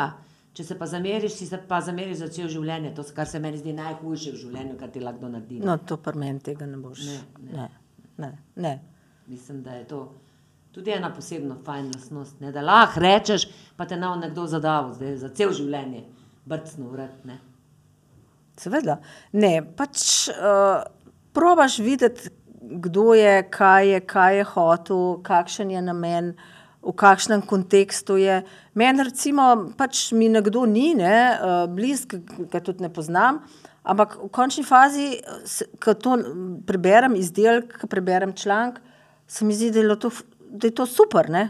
[0.55, 3.59] Če se pa zameriš, si se pa zameriš za cel življenje, to, kar se meni
[3.59, 5.59] zdi najhujše v življenju, kar ti lahko naredi.
[5.59, 7.01] No, to pri meni tega ne boš.
[7.09, 7.65] Ne, ne.
[8.23, 8.29] ne,
[8.63, 8.75] ne.
[9.27, 9.99] Mislim, da je to
[10.75, 12.39] tudi ena posebna fajn lastnost.
[12.39, 12.51] Ne?
[12.55, 16.05] Da lahko rečeš, pa te nav nekdo zadal zdaj, za cel življenje,
[16.47, 17.21] brcno vrat.
[17.27, 17.37] Ne?
[18.59, 18.97] Seveda.
[19.35, 20.83] Ne, pač uh,
[21.35, 22.31] probaš videti,
[22.85, 26.33] kdo je, kaj je, kaj je hotel, kakšen je namen,
[26.85, 28.43] v kakšnem kontekstu je.
[28.77, 32.21] Meni, recimo, pač mi nekdo ni ne, uh, blizu,
[32.51, 33.41] ki tudi ne poznam,
[33.81, 35.15] ampak v končni fazi,
[35.81, 36.17] ko to
[36.67, 38.77] preberem izdelek, ko preberem članek,
[39.27, 41.29] se mi zdi, da je to, da je to super.
[41.29, 41.49] Ne?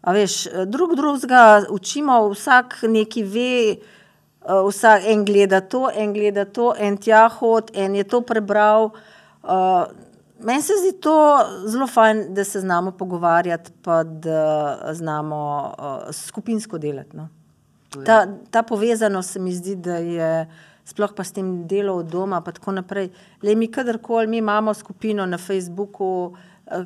[0.00, 3.52] A veš, drug drugega učimo, vsak neki ve,
[4.44, 8.90] Uh, vsak en gleda to, en gleda to, en tja hod, en je to prebral.
[9.40, 9.88] Uh,
[10.44, 11.14] Meni se zdi to
[11.66, 17.16] zelo fajn, da se znamo pogovarjati, pa da znamo uh, skupinsko delati.
[17.16, 17.28] No.
[18.06, 20.50] Ta, ta povezanost se mi zdi, da je
[20.84, 23.08] sploh pa s tem delom od doma, pa tako naprej.
[23.42, 26.36] Le mi kadarkoli, mi imamo skupino na Facebooku,
[26.66, 26.84] eh,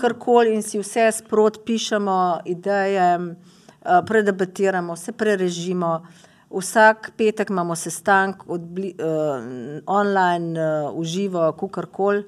[0.00, 6.02] karkoli in si vse sprot pišemo, ideje, eh, predebatiramo, se prerežimo.
[6.50, 9.42] Vsak petek imamo sestank odbli, uh,
[9.86, 12.22] online, uh, uživo, kukorkoli.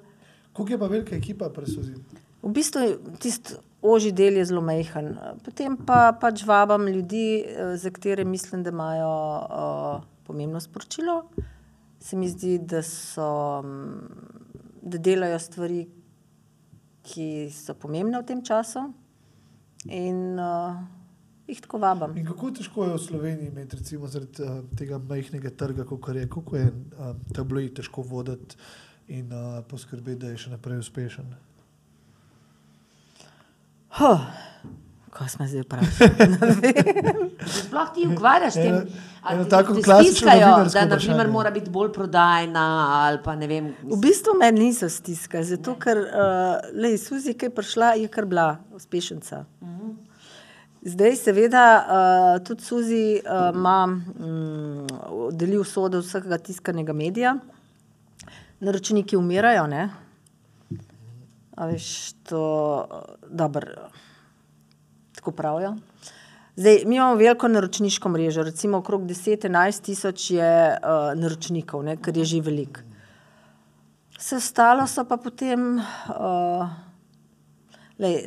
[0.56, 1.94] Kako je pa velika ekipa presuzi?
[2.42, 2.80] V bistvu
[3.20, 5.14] tisti oži del je zelo majhen.
[5.44, 11.22] Potem pa pač vabam ljudi, eh, za katere mislim, da imajo uh, pomembno sporočilo.
[12.00, 15.86] Se mi zdi, da, so, mm, da delajo stvari,
[17.02, 18.86] ki so pomembne v tem času.
[19.86, 20.80] In uh,
[21.46, 22.16] jih tako vabam.
[22.16, 26.26] In kako težko je v Sloveniji imeti, recimo, zaradi uh, tega majhnega trga, kot je,
[26.30, 28.56] kako je uh, tabloid težko voditi
[29.08, 31.30] in uh, poskrbeti, da je še naprej uspešen.
[33.96, 34.20] Huh.
[35.16, 36.72] Kaj smo zdaj vprašali?
[37.60, 41.32] Sploh ti ukvarjaš s tem, Eno- ali eno tako stiskajo, novinarsko da na primer, vprašanje.
[41.32, 42.64] mora biti bolj prodajna
[43.06, 43.70] ali pa ne vem.
[43.82, 46.10] V bistvu me niso stiskali, zato ker uh,
[46.76, 49.44] lej, Suzi, ki je prišla, je kar bila uspešnica.
[50.86, 54.86] Zdaj, seveda, uh, tudi Suzi uh, ima mm,
[55.32, 57.38] deli usodo vsakega tiskanega medija.
[58.60, 59.88] Naročniki umirajo, ne?
[61.56, 62.88] Veš, to
[63.28, 63.90] dobro,
[65.14, 65.76] tako pravijo.
[66.56, 72.16] Zdaj, mi imamo veliko naročniško mrežo, recimo okrog 10-11 tisoč je uh, naročnikov, ne, kar
[72.16, 72.80] je že veliko.
[74.16, 76.68] Vse ostalo so pa potem uh,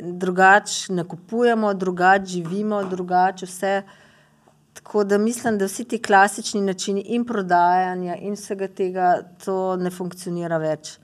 [0.02, 3.82] drugače nakupujemo, drugače živimo, drugače vse.
[4.74, 9.08] Tako da mislim, da vsi ti klasični načini in prodajanja in vsega tega,
[9.44, 10.98] to ne funkcionira več.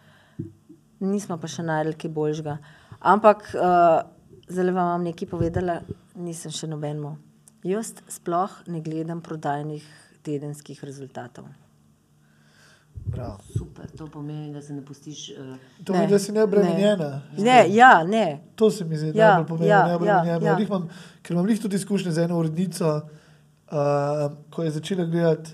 [1.00, 2.54] Nismo pa še najdel kaj boljšega.
[3.00, 4.00] Ampak uh,
[4.48, 5.80] zdaj vam bom nekaj povedala,
[6.14, 7.16] nisem še nobenemu.
[7.66, 9.84] Jaz sploh ne gledam prodajnih
[10.22, 11.44] tedenskih rezultatov.
[13.06, 13.36] Bravo.
[13.52, 15.30] Super, to pomeni, da se ne pustiš.
[15.30, 17.10] Uh, To pomeni, da si neobremenjena.
[17.38, 18.40] Ne, ja, ne.
[18.54, 19.68] To se mi zdi Ja, najbolj pomembno.
[19.68, 20.46] ja, neobremenjena.
[20.46, 20.66] ja, ja.
[20.66, 20.88] Imam,
[21.22, 22.96] ker imam jih tudi izkušnje z eno urednico,
[23.70, 25.50] uh, ko je začela gledati,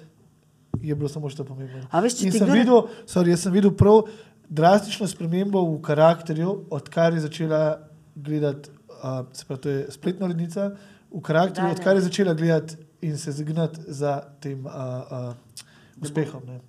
[0.83, 1.85] je bilo samo še to pomembno.
[1.93, 4.03] Veš, In sem gre- videl, sorry, sem videl prav
[4.49, 7.79] drastično spremembo v karakterju, odkar je začela
[8.15, 10.71] gledati, uh, se pravi, to je spletna urednica,
[11.13, 15.35] v karakterju, Da, odkar je začela gledati in se zagnati za tem uh, uh,
[16.01, 16.61] uspehom, ne,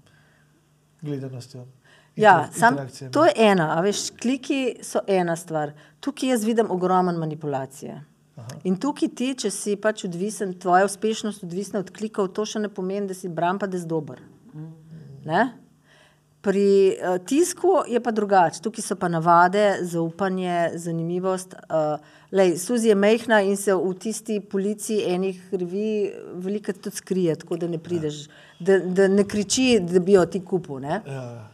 [1.01, 1.65] gledanostjo.
[2.15, 2.77] Ja, sam,
[3.11, 5.71] to je ena, a veš, kliki so ena stvar.
[5.99, 8.03] Tukaj jaz vidim ogromen manipulacije.
[8.35, 8.59] Aha.
[8.65, 12.69] In tukaj ti, če si pač odvisen, tvoja uspešnost odvisna od klikov, to še ne
[12.73, 14.23] pomeni, da si bram, pa da si dober.
[15.25, 15.43] Ne?
[16.43, 21.53] Pri uh, tisku je pa drugače, tukaj so pa navade, zaupanje, zanimivost.
[21.69, 22.01] Uh,
[22.35, 26.11] lej, Suzi je mehna in se v tisti policiji enih revij
[26.43, 28.25] veliko tudi skrije, tako da ne prideš,
[28.59, 30.81] da, da ne kriči, da bi jo ti kupil.
[30.83, 30.99] Ne?
[31.07, 31.47] Ja.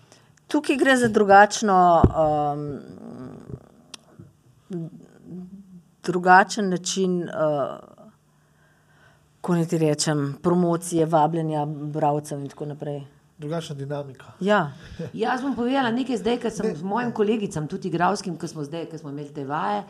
[0.50, 1.78] Tukaj gre za drugačno,
[2.10, 2.66] um,
[6.04, 7.80] drugačen način, uh,
[9.42, 13.02] ko ne ti rečem, promocije, vabljenja bralcev in tako naprej.
[13.38, 14.26] Drugačna dinamika.
[14.40, 14.72] Ja,
[15.14, 18.90] Jaz bom povedala nekaj zdaj, ker sem z mojim kolegicam, tudi igralskim, ki smo zdaj,
[18.92, 19.84] ki smo imeli te vaje.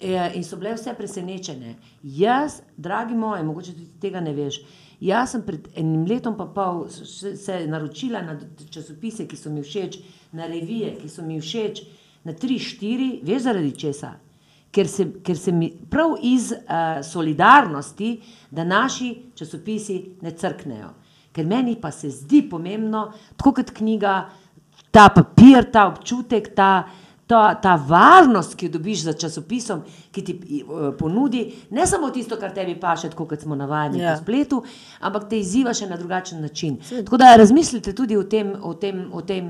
[0.00, 1.76] eh, In so bile vse presenečene.
[2.02, 4.58] Jaz, dragi moji, mogoče tudi tega ne veš.
[5.00, 8.36] Jaz sem pred enim letom pa pol se, se naročila na
[8.70, 9.98] časopise, ki so mi všeč,
[10.32, 11.82] na revije, ki so mi všeč,
[12.24, 14.12] na tri, štiri, veš zaradi česa.
[14.72, 18.14] Ker se, ker se mi prav iz uh, solidarnosti,
[18.50, 20.88] da naši časopisi ne crknejo.
[21.32, 24.14] Ker meni pa se zdi pomembno, tako kot knjiga,
[24.92, 26.84] ta papir, ta občutek, ta,
[27.32, 29.80] ta, ta varnost, ki jo dobiš za časopisom,
[30.12, 34.04] ki ti uh, ponudi, ne samo tisto, kar tebi paše, tako kot smo navajeni Ja.
[34.04, 34.18] yeah.
[34.18, 34.62] po spletu,
[35.00, 36.76] ampak te izziva še na drugačen način.
[37.04, 39.48] Tako da razmislite tudi o tem, o tem, o tem,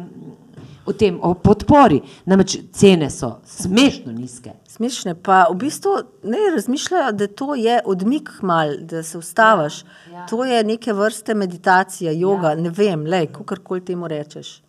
[0.87, 2.01] o, tem, o podpori.
[2.27, 4.55] Namreč cene so smešno nizke.
[4.69, 5.15] smešne.
[5.15, 9.83] Pa v bistvu ne razmišljajo, da to je odmik mal, da se ustaviš.
[9.83, 10.27] Ja, ja.
[10.31, 12.63] To je neke vrste meditacija, yoga, ja.
[12.63, 14.61] ne vem, le, kakorkoli temu rečeš.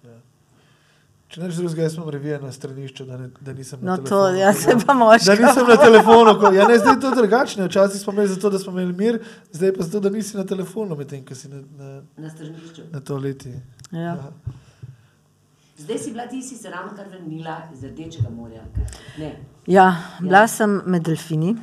[1.33, 4.03] Če ne drugega, jaz imam revije na stranišču, da, ne, da nisem No, na to,
[4.03, 4.37] telefonu.
[4.37, 5.25] ja, se pa moški.
[5.25, 6.35] Da nisem na telefonu.
[6.39, 7.65] Ko, ja, ne, zdaj je to drugačno.
[7.65, 9.17] Včasih smo imeli zato, da smo imeli mir,
[9.51, 12.85] zdaj pa zato, da nisi na telefonu, medtem ko si na, na, Na stranišču.
[12.91, 13.53] na to leti.
[13.91, 14.13] Ja.
[15.77, 18.61] Zdaj si bila ti, si se ravno kar vrnila iz Rdečega morja.
[19.17, 19.31] Ne.
[19.67, 19.87] Ja,
[20.19, 20.47] bila ja.
[20.47, 21.55] sem med delfini.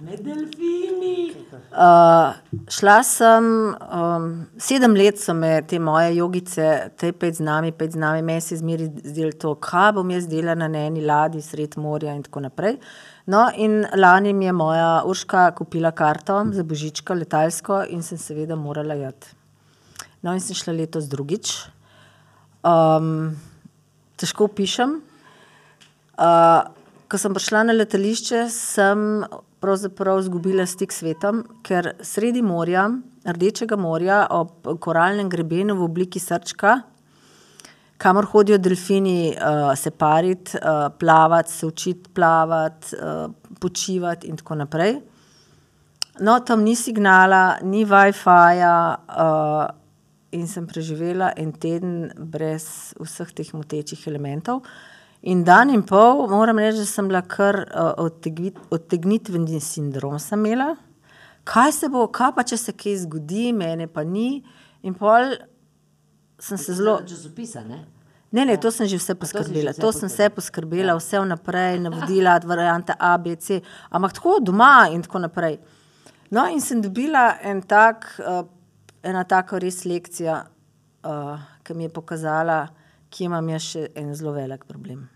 [0.00, 1.34] Med delfini.
[1.76, 2.30] Uh,
[2.72, 3.46] šla sem,
[3.92, 8.22] um, sedem let so me te moje jogice, te pet z nami, pet z nami,
[8.24, 12.24] meni se zmeri zdelo to, kaj bom jaz delala na eni ladji sred morja in
[12.24, 12.78] tako naprej.
[13.28, 18.56] No, in lani mi je moja Urška kupila karto za božičko, letalsko in sem seveda
[18.56, 19.36] morala jeti.
[20.24, 21.58] No, in sem šla letos drugič.
[22.64, 23.34] Um,
[24.16, 25.02] težko pišem.
[26.16, 26.79] Uh,
[27.10, 29.00] ko sem prišla na letališče, sem
[29.60, 32.88] pravzaprav izgubila stik s svetom, ker sredi morja,
[33.20, 36.78] Rdečega morja, ob koralnem grebenu v obliki srčka,
[38.00, 43.26] kamor hodijo delfini uh, se pariti, uh, plavati, se učiti plavati, uh,
[43.60, 44.94] počivati in tako naprej.
[46.24, 49.66] No, tam ni signala, ni WiFi-ja uh,
[50.32, 54.62] in sem preživela en teden brez vseh teh motečih elementov.
[55.22, 57.92] In dan in pol, moram reči, da sem bila kar uh,
[58.72, 60.74] odtegnitveni sindrom sem imela.
[61.44, 64.40] Kaj se bo, kaj pa če se kaj zgodi, mene pa ni.
[64.82, 65.34] In pol
[66.40, 67.00] sem se zelo.
[67.04, 67.82] Časopisa, ne?
[68.32, 69.74] Ne, ne, to sem že vse poskrbela.
[69.76, 73.60] To sem vse poskrbela, vse vnaprej, navodila, variante A, B, C,
[73.90, 75.58] ampak tako doma in tako naprej.
[76.30, 78.44] No, in sem dobila en tak, uh,
[79.02, 80.44] ena taka res lekcija,
[81.04, 82.62] uh, ki mi je pokazala,
[83.10, 85.08] kje imam jaz še en zelo velik problem,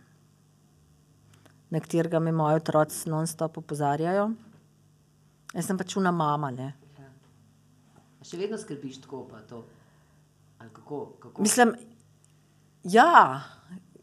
[1.70, 4.28] na katerega me moji otroci non-stop opozarjajo.
[5.54, 6.72] Jaz sem pač una mama, ne.
[8.24, 9.62] A še vedno skrbiš tako, pa to?
[10.58, 11.42] Ali kako, kako?
[11.44, 11.74] Mislim,
[12.88, 13.42] ja,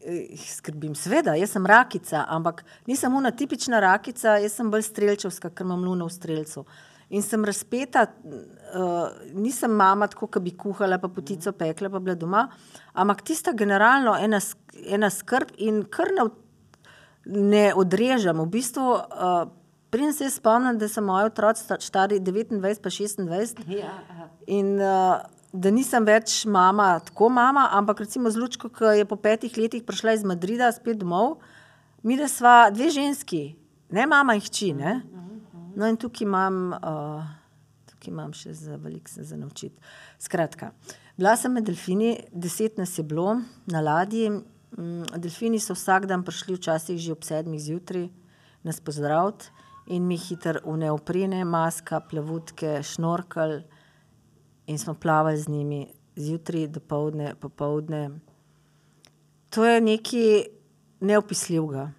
[0.00, 5.50] eh, skrbim, seveda, jaz sem rakica, ampak nisem una tipična rakica, jaz sem bolj strelčevska,
[5.50, 6.64] ker imam luno v strelcu.
[7.12, 12.14] In sem razpeta, uh, nisem mama, tako da bi kuhala, pa potico pekla, pa bila
[12.16, 12.46] doma,
[12.96, 14.40] ampak tista generalno ena,
[14.88, 16.24] ena skrb in kar ne,
[17.26, 18.40] ne odrežem.
[18.40, 19.44] V bistvu, uh,
[19.92, 24.30] preden se jaz spomnim, da so moji otroci sta- stari 29 pa 26 Ja, aha.
[24.46, 25.20] in uh,
[25.52, 29.84] da nisem več mama, tako mama, ampak recimo z Lučko, ki je po petih letih
[29.84, 31.42] prišla iz Madrida spet domov,
[32.02, 33.50] mi da sva dve ženski,
[33.92, 34.72] ne mama in hči.
[34.72, 35.02] Ne?
[35.74, 37.24] No, in tukaj imam, uh,
[37.90, 39.78] tukaj imam še za veliko se za naučiti.
[40.20, 40.72] Skratka,
[41.16, 44.30] bila sem med delfini, deset nas je bilo na ladji.
[44.72, 48.08] Mm, Delfini so vsak dan prišli, včasih že ob sedmih zjutraj,
[48.64, 49.50] nas pozdraviti
[49.92, 53.60] in mi hitro v neoprene, maska, plavutke, šnorkel
[54.66, 55.80] in smo plavali z njimi
[56.16, 58.20] zjutraj, dopoledne, popoldne.
[59.50, 60.44] To je nekaj
[61.00, 61.90] neopisljivega.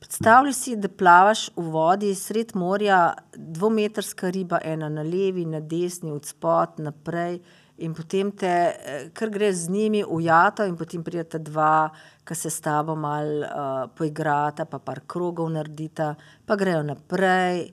[0.00, 6.12] Predstavljaj si, da plavaš v vodi sred morja, dvometrska riba, ena na levi, na desni,
[6.12, 7.40] od spod naprej,
[7.84, 11.90] in potem te, eh, kar greš z njimi, ujato, in potem prideta dva,
[12.24, 16.14] ki se s tabo malo uh, poigrata, pa par krogov naredita,
[16.46, 17.72] pa grejo naprej.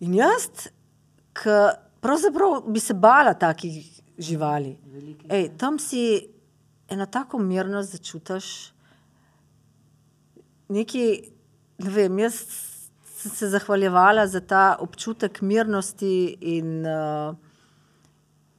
[0.00, 0.68] In jaz,
[1.32, 1.56] ki
[2.00, 4.76] pravzaprav bi se bala takih živali.
[5.28, 6.28] Ej, tam si
[6.88, 8.75] eno tako mirnost začutiš,
[10.68, 11.08] nekaj,
[11.78, 12.40] ne vem, jaz
[13.16, 17.36] sem se zahvaljevala za ta občutek mirnosti in uh,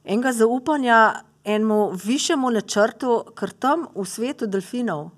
[0.04, 5.10] enega zaupanja enemu višjemu načrtu, ker tam v svetu delfinov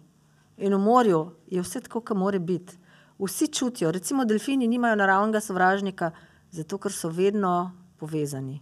[0.57, 2.77] in v morju je vse tako, kot mora biti.
[3.21, 6.11] Vsi čutijo, recimo delfini nimajo naravnega sovražnika,
[6.51, 8.61] zato ker so vedno povezani.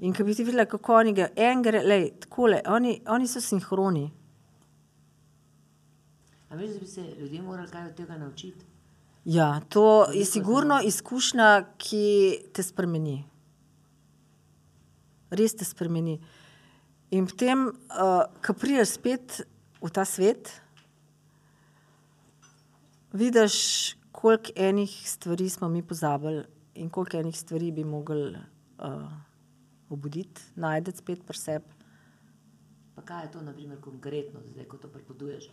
[0.00, 3.40] In ko bi ti videla, kako oni grejo, en gre, lej, takole, oni, oni so
[3.40, 4.06] sinhroni.
[6.48, 8.64] A veš, da bi se ljudje morali kaj od tega naučiti?
[9.24, 13.24] Ja, to je sigurno izkušnja, ki te spremeni.
[15.30, 16.16] Res te spremeni.
[17.10, 19.40] In potem, uh, ko prideš spet
[19.82, 20.48] v ta svet,
[23.12, 26.44] vidiš, koliko enih stvari smo mi pozabili
[26.74, 29.12] in koliko enih stvari bi mogli uh,
[29.88, 31.76] obuditi, najti spet pri sebi.
[32.94, 35.50] Pa kaj je to, naprimer, konkretno, zdaj, ko to prepoveduješ?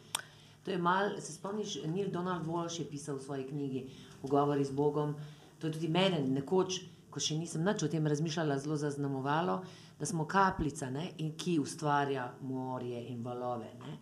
[0.66, 3.86] To je mal, se spomniš, Neil Donald Walsh je pisal v svoji knjigi
[4.22, 5.16] Pogovori z Bogom.
[5.59, 6.80] To je tudi mene nekoč,
[7.13, 9.59] ko še nisem nič o tem razmišljala, zelo zaznamovalo,
[9.99, 13.70] da smo kapljica, ne, in ki ustvarja morje in valove.
[13.86, 13.99] Ne.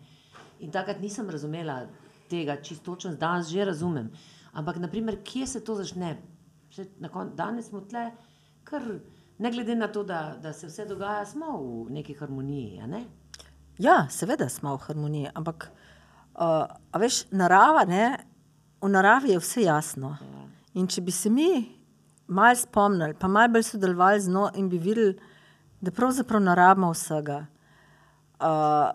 [0.64, 1.84] In takrat nisem razumela
[2.32, 4.08] tega čisto točno, danes že razumem.
[4.52, 6.16] Ampak, naprimer, kje se to začne?
[7.12, 8.08] Kon, danes smo tle,
[8.64, 8.82] kar
[9.38, 12.82] ne glede na to, da, da se vse dogaja, smo v neki harmoniji.
[12.88, 13.04] Ne?
[13.78, 15.68] Ja, seveda smo v harmoniji, ampak
[16.34, 18.18] uh, a veš, narava, ne,
[18.82, 20.16] v naravi je vse jasno.
[20.74, 21.50] In če bi se mi
[22.26, 25.14] malo spomnili, pa malo bolj sodelovali z njo in bi videli,
[25.80, 27.44] da pravzaprav ne rabimo vsega,
[28.40, 28.90] uh,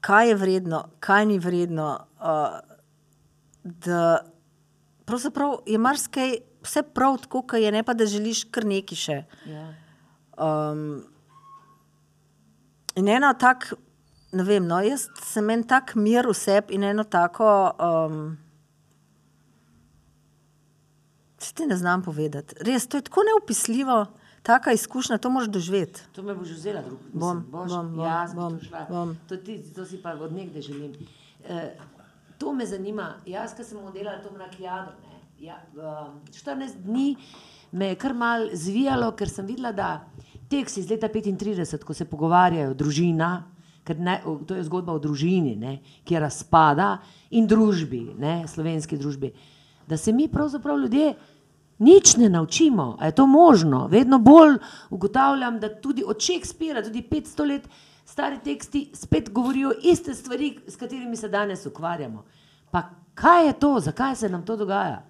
[0.00, 1.88] kaj je vredno, kaj ni vredno,
[2.20, 2.58] uh,
[3.64, 4.20] da
[5.08, 9.22] pravzaprav je marsikaj vse prav tako, kot je, ne pa da želiš kar neki še.
[9.48, 9.68] Ja.
[10.38, 11.02] Um,
[12.94, 13.72] in eno tak,
[14.32, 17.48] ne vem, no, jaz sem en tak mir v sebi in eno tako,
[17.80, 18.36] um,
[21.38, 22.58] se ti ne znam povedati.
[22.66, 24.06] Res, to je tako neopisljivo,
[24.42, 26.02] taka izkušnja, to moraš doživeti.
[26.12, 26.98] To me boš vzela, drug.
[27.12, 28.86] Bom, boš, bom, bom, jaz bom, šla.
[28.90, 29.16] bom.
[29.28, 30.92] To, ti, to si pa od nekdaj želim.
[31.44, 31.76] E,
[32.38, 33.14] to me zanima.
[33.26, 37.14] Jaz, ki sem oddelala to mrakljado, ne, ja, um, 14 dni
[37.72, 40.00] me je kar mal zvijalo, ker sem videla, da
[40.50, 43.44] tekst iz leta 35, ko se pogovarjajo družina,
[43.88, 46.98] ker ne, to je zgodba o družini, ne, ki razpada
[47.32, 49.32] in družbi, ne, slovenski družbi,
[49.88, 51.14] da se mi pravzaprav ljudje
[51.78, 53.86] Nič ne naučimo, a je to možno.
[53.86, 54.56] Vedno bolj
[54.90, 57.68] ugotavljam, da tudi od Šekspira, tudi 500 let
[58.04, 62.24] stari teksti spet govorijo iste stvari, s katerimi se danes ukvarjamo.
[62.70, 62.82] Pa
[63.14, 65.04] kaj je to, zakaj se nam to dogaja?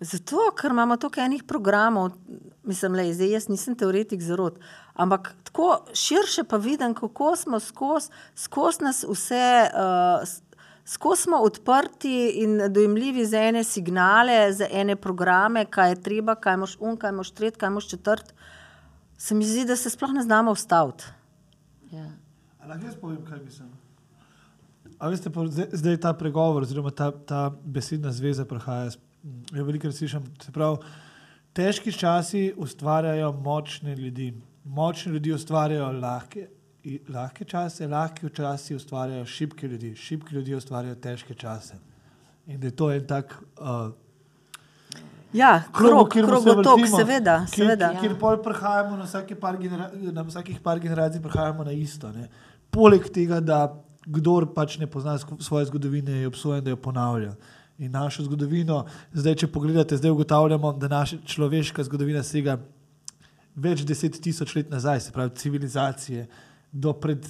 [0.00, 2.10] Zato, ker imamo toliko enih programov,
[2.68, 4.58] mislim, le, zdaj jaz nisem teoretik zarod,
[4.92, 10.28] ampak tako širše pa vidim, kako smo skozi skos nas vse, uh,
[10.84, 16.56] skozi smo odprti in dojemljivi za ene signale, za ene programe, kaj je treba, kaj
[16.56, 18.34] moš un, kaj moš tret, kaj moš četrt.
[19.18, 21.04] Se mi zdi, da se sploh ne znamo ustaviti.
[21.90, 22.10] Ja.
[22.60, 23.72] A Lahko jaz povem, kaj mislim.
[24.98, 28.90] A veste, zdaj, zdaj ta pregovor, oziroma ta, ta besedna zveza prihaja.
[28.90, 29.05] m,
[29.52, 30.24] Jo veliko slišim.
[30.42, 30.76] Se pravi,
[31.56, 34.34] težki časi ustvarjajo močne ljudi.
[34.64, 36.48] Močni ljudje ustvarjajo lahke,
[37.08, 41.78] lahke čase, lahki časi ustvarjajo šibke ljudi, šibki ljudje ustvarjajo težke čase.
[42.46, 43.92] In da je to en tak uh,
[45.32, 47.38] Ja, krog, krogotok, seveda.
[47.50, 47.90] kjer, seveda.
[48.00, 49.58] kjer pol prehajamo na, vsake par
[50.12, 52.12] na vsakih par generacij, prehajamo na isto.
[52.12, 52.28] Ne.
[52.70, 53.66] Poleg tega, da
[54.06, 57.34] kdor pač ne pozna svoje zgodovine, je obsojen, da jo ponavlja.
[57.78, 62.56] In našo zgodovino, zdaj, če pogledate, zdaj ugotavljamo, da naša človeška zgodovina sega
[63.56, 66.26] več deset tisoč let nazaj, se pravi civilizacije.
[66.72, 67.26] Do pred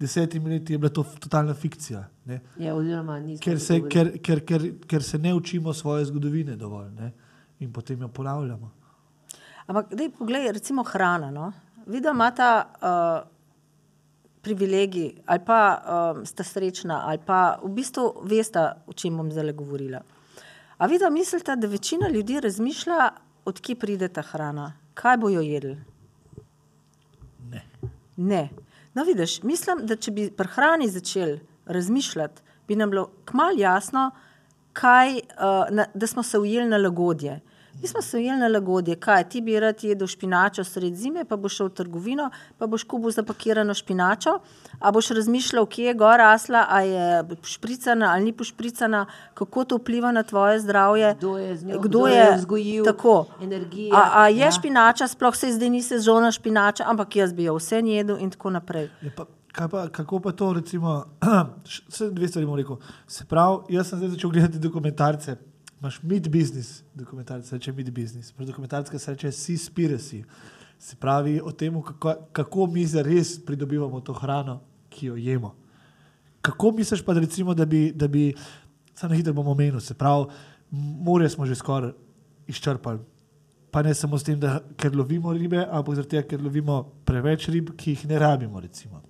[0.00, 2.04] desetimi leti je bila to totalna fikcija.
[2.24, 2.40] Ne.
[2.60, 7.12] Ja, oziroma, Ker se, ker, ker, ker, ker se ne učimo svoje zgodovine dovolj ne?
[7.58, 8.70] in potem jo ponavljamo.
[9.66, 11.30] Ampak, dej, poglej, recimo hrana.
[11.30, 11.52] No?
[11.86, 13.37] Videla imata uh,
[14.48, 19.52] privilegij, ali pa um, sta srečna, ali pa v bistvu veste, o čem bom zdaj
[19.52, 20.00] govorila.
[20.78, 23.10] A vi da mislite, da večina ljudi razmišlja,
[23.44, 25.76] odkje pride ta hrana, kaj bojo jedli?
[27.50, 27.62] Ne.
[28.16, 28.48] Ne.
[28.94, 34.10] No, vidiš, mislim, da če bi pri hrani začeli razmišljati, bi nam bilo kmalu jasno,
[34.72, 37.40] kaj, uh, na, da smo se ujeli na lagodje.
[37.74, 41.36] Mi smo se ujeli na lagodje, kaj ti bi rad jedel špinačo sred zime, pa
[41.36, 42.24] boš šel v trgovino,
[42.58, 44.38] pa boš kubil zapakirano špinačo,
[44.80, 47.04] a boš razmišljal, kje je gor rasla, a je
[47.44, 49.04] špricana ali ni pošpricana,
[49.34, 51.14] kako to vpliva na tvoje zdravje.
[51.14, 53.26] Kdo je njo- kdo kdo je je vzgojil, tako.
[53.42, 54.50] energija, A, a je ja.
[54.50, 58.50] špinača, sploh se zdaj nisi žona špinača, ampak jaz bi jo vse jedel in tako
[58.50, 58.90] naprej.
[59.02, 61.04] Je Pa, kaj pa, kako pa to, recimo,
[61.88, 62.76] vse dve stvari bom rekel.
[63.06, 65.36] Se pravi, jaz sem zdaj začel gledati dokumentarce.
[65.80, 70.24] Imaš mid business, dokumentarce, reče mid business, pa dokumentarce reče Seaspiracy.
[70.78, 74.60] Se pravi o tem, kako, kako mi zares pridobivamo to hrano,
[74.90, 75.54] ki jo jemo.
[76.40, 78.34] Kako misliš pa, recimo, da bi, da bi
[78.94, 80.26] samo hitro bomo omenili, se pravi,
[80.70, 81.92] morje smo že skoraj
[82.46, 82.98] izčrpali.
[83.70, 87.48] Pa ne samo s tem, da ker lovimo ribe, ampak zaradi tega, ker lovimo preveč
[87.52, 88.60] rib, ki jih ne rabimo.
[88.60, 89.02] Recimo.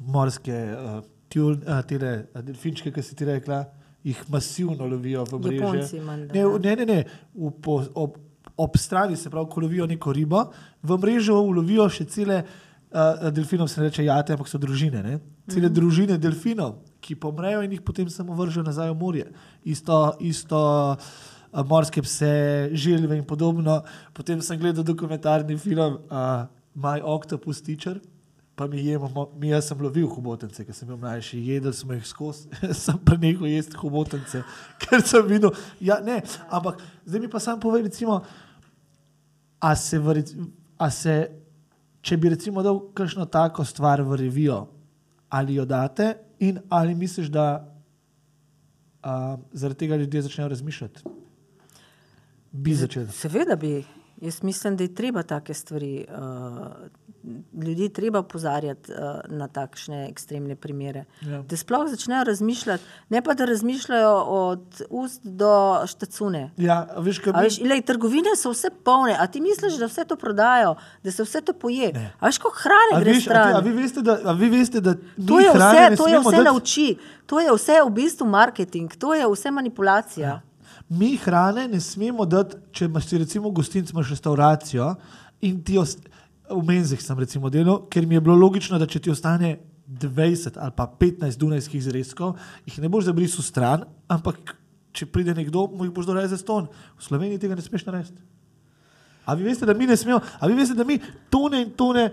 [0.00, 3.60] Morske, uh, tjul, uh, tele, uh, delfinčke, ki si ti rekla,
[4.04, 6.00] jih masivno lovijo v mreže.
[6.32, 6.48] Ne, ja.
[6.58, 6.98] ne, ne, ne.
[7.34, 8.18] V, po, ob,
[8.56, 10.44] ob strani, se pravi, ko lovijo neko ribo,
[10.82, 15.02] v mrežo ulovijo še cele, uh, delfinom se reče jate, ampak so družine.
[15.02, 15.18] Ne?
[15.48, 15.74] Cele mm -hmm.
[15.74, 19.26] družine delfinov, ki pomrejo in jih potem samo vržejo nazaj v morje.
[19.64, 20.58] Isto, isto
[21.52, 23.82] uh, morske pse, želve in podobno.
[24.12, 28.00] Potem sem gledal dokumentarni film uh, My Octopus Teacher.
[28.58, 31.94] Pa mi jemo, mo- mi jaz sem lovil hobotence, ker sem bil mlajši, jedel smo
[31.94, 32.48] jih skozi,
[32.82, 34.42] sem prenehal jesti hobotence,
[34.82, 35.54] ker sem videl.
[35.78, 36.16] Ja, ne,
[36.50, 38.18] ampak zdaj mi pa sam povej, recimo,
[39.62, 40.22] a se, v,
[40.78, 41.14] a se
[42.02, 44.64] če bi recimo dal kakšno tako stvar v revijo,
[45.30, 47.46] ali jo date in ali misliš, da
[49.02, 51.02] a, zaradi tega ljudje začnejo razmišljati?
[52.52, 53.12] Bi začeli.
[53.12, 53.84] Seveda bi.
[54.20, 56.66] Jaz mislim, da je treba take stvari, uh,
[57.64, 58.98] ljudi treba opozarjati uh,
[59.28, 61.04] na takšne ekstremne primere.
[61.20, 61.42] Ja.
[61.42, 66.50] Da sploh začnejo razmišljati, ne pa da razmišljajo od ust do štacune.
[66.56, 70.16] Ja, veš, A Veš, lej, trgovine so vse polne, a ti misliš, da vse to
[70.16, 71.92] prodajo, da se vse to poje.
[71.92, 72.10] Ne.
[72.20, 73.64] A veš, koliko hrane gre veš, a, stran?
[73.64, 74.94] vi veste, da, a vi veste, da
[75.28, 76.96] To je vse, to je vse dati- nauči,
[77.26, 80.40] to je vse v bistvu marketing, to je vse manipulacija.
[80.88, 84.94] Mi hrane ne smemo dati, če imaš recimo gostinc, imaš restauracijo
[85.44, 85.76] in ti
[86.48, 89.58] v menzih sem recimo delal, ker mi je bilo logično, da če ti ostane
[89.88, 92.36] 20 ali pa 15 dunajskih zrezkov,
[92.66, 94.56] jih ne boš zabrisal stran, ampak
[94.92, 96.68] če pride nekdo, mu jih boš dal za ston.
[96.96, 98.22] V Sloveniji tega ne smeš narediti.
[99.28, 100.96] A vi veste, da mi ne smemo, a vi veste, da mi
[101.30, 102.08] tone in tone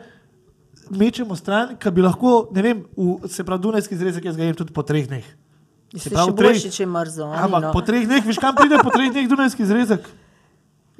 [0.91, 4.57] mečemo stran, ki bi lahko, ne vem, v, se pravi, Dunajski zrezek jaz ga jem
[4.59, 5.25] tudi po treh dneh.
[5.93, 7.27] Se pravi, še če je mrzo.
[7.29, 7.73] oni, Ampak no.
[7.75, 10.07] po treh dneh, veš kam pride po treh dneh Dunajski zrezek?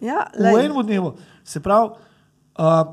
[0.03, 1.15] Ja, V enem dnevu.
[1.43, 1.95] Se pravi,
[2.59, 2.83] uh,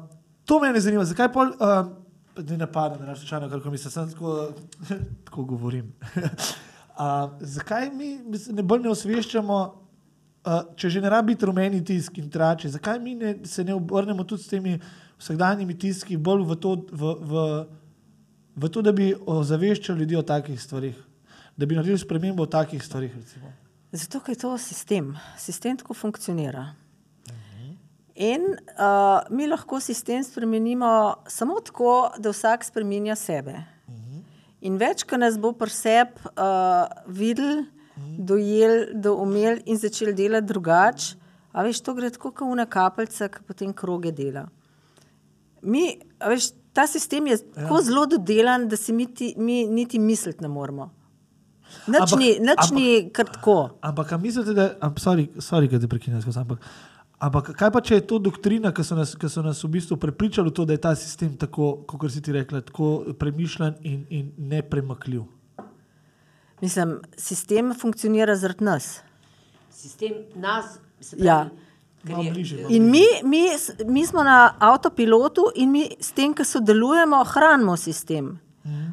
[0.48, 1.52] to me ne zanima, zakaj pol.
[1.58, 1.98] Uh,
[2.32, 4.48] Ne napada, ne rače čano, kar mislim, sem tako,
[5.28, 5.92] tako govorim.
[6.16, 8.18] uh, zakaj mi
[8.56, 9.58] ne bolj ne osveščamo,
[10.46, 13.74] uh, če že ne rabi biti rumeni tisk in trače, zakaj mi ne, se ne
[13.74, 14.78] obrnemo tudi s temi
[15.20, 17.44] vsakdanjimi tiski bolj v to, v, v,
[18.56, 20.96] v to, da bi ozaveščali ljudi o takih stvarih,
[21.56, 23.16] da bi naredili spremembo o takih stvarih.
[23.16, 23.52] Recimo.
[23.92, 25.12] Zato, ker je to sistem.
[25.38, 26.70] Sistem tako funkcionira.
[28.14, 28.42] In
[28.76, 33.56] uh, mi lahko sistem spremenimo samo tako, da vsak spremenja sebe.
[34.62, 37.64] In več, ko nas bo pri sebi uh, videl,
[38.18, 41.16] dojel, doumel in začel delati drugače,
[41.52, 44.46] a veš, to gre tako kot una kapljica, ki potem kroge dela.
[45.62, 47.86] Mi, veš, ta sistem je tako ja.
[47.88, 50.92] zelo dodelan, da si mi, ti, mi niti misliti ne moremo.
[51.88, 53.70] Nič ni, nič ampak- ni kar tako.
[53.80, 56.58] Ampak, mislite, da je, sorry, sorry, da te prekinem, ampak,
[57.18, 59.96] ampak kaj pa, če je to doktrina, ki so, nas, ki so nas v bistvu
[59.96, 64.32] prepričali to, da je ta sistem tako, kot si ti rekla, tako premišljen in, in
[64.38, 65.22] nepremakljiv?
[66.60, 69.00] Mislim, sistem funkcionira zaradi nas.
[69.72, 70.64] Sistem nas,
[71.00, 71.44] se Ja.
[71.44, 71.58] pravi,
[72.04, 73.42] Malo je- bližje, malo In mi, mi,
[73.86, 78.38] mi smo na avtopilotu in mi s tem, ki sodelujemo, hranimo sistem.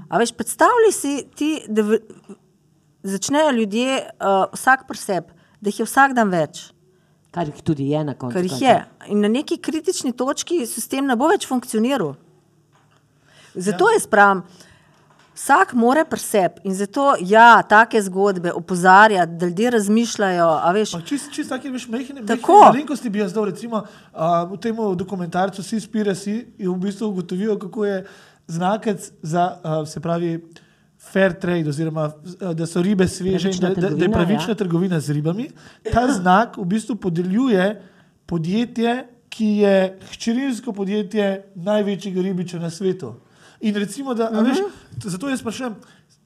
[0.10, 1.82] A veš, predstavljaj si ti, da
[3.04, 6.70] začnejo ljudje uh, vsak pri sebi, da jih je vsak dan več,
[7.32, 8.34] Kar jih tudi je na koncu.
[8.34, 8.68] kar jih koncev.
[8.68, 8.86] je.
[9.14, 12.16] In na neki kritični točki sistem ne bo več funkcioniral.
[13.56, 13.94] Zato ja.
[14.00, 14.42] jaz pravim,
[15.36, 20.48] vsak more pri sebi in zato ja, take zgodbe opozarjati, da ljudje razmišljajo.
[20.64, 22.54] a Veš, Pa čist, čist take, veš, mehne, Tako.
[22.54, 23.84] mehne malenkosti bi jaz dal, recimo,
[24.14, 28.06] uh, v tem dokumentarcu Sis Pirasi in v bistvu ugotovijo, kako je
[28.48, 30.40] znakec za, uh, se pravi,
[31.00, 34.56] fair trade, oziroma uh, da so ribe sveže in da, da, da je Pravična pravična
[34.56, 35.50] trgovina, z ribami.
[35.94, 37.82] Ta znak v bistvu podeljuje
[38.26, 43.14] podjetje, ki je hčerinsko podjetje največjega ribiča na svetu.
[43.62, 44.50] In recimo, da, uh -huh.
[44.50, 44.58] veš,
[45.04, 45.76] zato jaz sprašujem,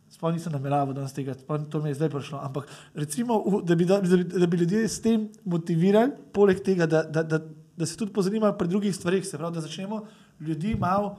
[0.10, 1.34] sploh nisem nameraval danes tega,
[1.70, 4.88] to mi je zdaj prišlo, ampak recimo, da bi, da, da, bi, da bi ljudje
[4.88, 7.40] s tem motivirali, poleg tega, da, da, da,
[7.78, 10.06] da se tudi pozanimajo pri drugih stvarih, se pravi, da začnemo
[10.40, 11.18] ljudi malo.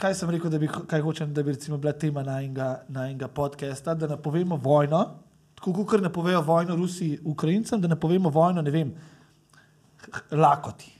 [0.00, 4.06] Kaj sem rekel, da bi, kaj hočem, da bi recimo bila tema najnega podcasta, da
[4.08, 5.02] napovemo vojno,
[5.54, 8.94] tako kot napovejo vojno Rusiji, Ukrajincem, da napovemo vojno, ne vem,
[10.32, 10.92] lakoti.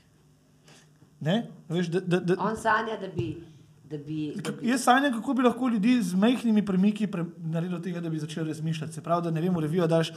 [1.19, 1.47] Ne?
[1.69, 3.31] Veš, da, da, da, On sanja, da bi.
[3.89, 7.81] Da bi, da bi Jaz sanjam, kako bi lahko ljudi z majhnimi premiki pre, naredili
[7.81, 8.93] tega, da bi začeli razmišljati.
[8.93, 10.13] Se pravi, da ne vem, v revijo daš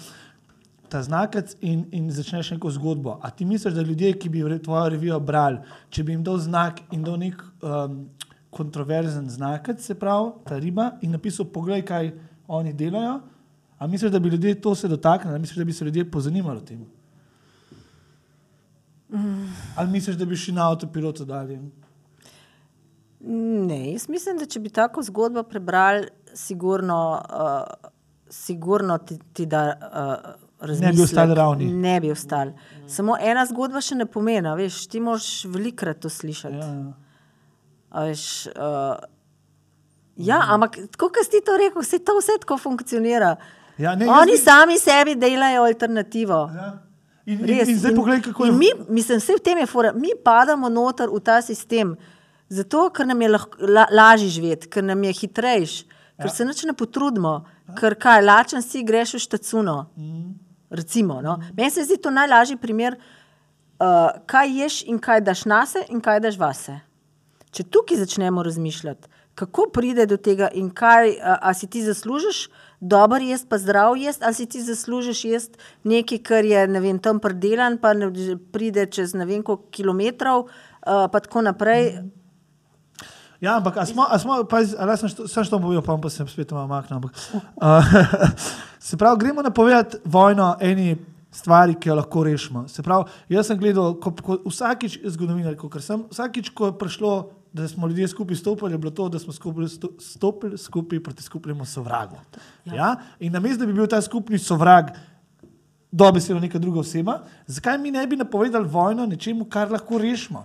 [0.89, 3.19] ta znakec in, in začneš neko zgodbo.
[3.23, 5.59] A ti misliš, da ljudje, ki bi tvojo revijo brali,
[5.91, 8.05] če bi jim dal znak in dal nek um,
[8.55, 12.13] kontroverzen znakec, se pravi, ta riba, in napisal, poglej, kaj
[12.49, 13.21] oni delajo,
[13.79, 16.59] a misliš, da bi ljudje to se dotaknili, a misliš, da bi se ljudje pozanimali
[16.59, 16.85] o tem?
[19.77, 21.61] Ali misliš, da bi šli na avtopilotu dalje?
[23.21, 27.91] Ne, jaz mislim, da če bi tako zgodbo prebrali, sigurno, uh,
[28.29, 30.93] sigurno ti, ti da uh, razmislek.
[30.93, 31.73] Ne bi ostali ravni.
[31.73, 32.53] Ne bi ostali.
[32.87, 36.61] Samo ena zgodba še ne pomeni, veš, ti moraš velikrat to slišati.
[36.61, 37.04] Ja, ja.
[37.95, 38.97] Veš, uh,
[40.17, 43.37] ja, ampak tako, kot si to rekel, vse to vse tako funkcionira.
[43.79, 46.51] Ja, ne, Oni bi- sami sebi delajo alternativo.
[46.51, 46.73] Ja.
[47.27, 47.69] In, in, Res.
[47.69, 48.51] in zdaj poglej, kako je.
[48.51, 49.93] in mi, mislim, vse v tem je fora.
[49.93, 51.95] Mi padamo noter v ta sistem,
[52.49, 55.85] zato ker nam je lahko, la, lažje živeti, ker nam je hitrejš,
[56.17, 56.35] ker Ja.
[56.35, 59.87] se nič ne potrudimo, ker kaj, lačen si greš v štacuno.
[59.97, 60.31] Mhm.
[60.71, 61.39] Recimo, no.
[61.57, 62.97] Meni se zdi to najlažji primer,
[63.79, 63.87] uh,
[64.27, 66.81] kaj ješ in kaj daš nase in kaj daš vase.
[67.55, 72.49] Če tukaj začnemo razmišljati, kako pride do tega in kaj, a, a si ti zaslužiš
[72.81, 76.99] dober jesti, pa zdrav jesti, ali si ti zaslužiš jesti nekaj, kar je ne vem,
[76.99, 78.11] tam predelan, pa ne,
[78.53, 81.95] pride čez ne vem koliko kilometrov, uh, pa tako naprej.
[83.41, 86.53] Ja, ampak smo, smo pa, ali sem, što- sem što povedal, pa, pa sem spet
[86.53, 86.97] omaknil.
[86.97, 87.13] Ampak,
[87.57, 87.85] uh,
[88.87, 90.97] se pravi, gremo napovedati vojno eni
[91.35, 92.69] stvari, ki jo lahko rešimo.
[92.69, 97.15] Se pravi, jaz sem gledal, ko, ko vsakič zgodovinar, ko sem, vsakič, ko je prišlo,
[97.55, 101.23] da smo ljudje skupaj stopili, je bilo to, da smo skupaj sto- stopili skupaj proti
[101.23, 102.17] skupnemu sovragu.
[102.65, 102.75] Ja.
[102.75, 102.97] Ja?
[103.21, 104.91] In namesto, da bi bil ta skupni sovrag
[105.93, 110.43] dobesedno neka druga oseba, zakaj mi ne bi napovedali vojno nečemu, kar lahko rešimo?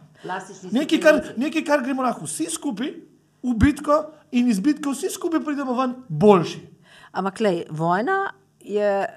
[0.72, 2.92] Nekaj, kar, nekaj, kar gremo lahko vsi skupaj
[3.44, 6.62] v bitko in iz bitke vsi skupaj pridemo ven boljši.
[7.12, 7.40] Ampak,
[7.70, 8.32] vojna
[8.62, 9.08] je,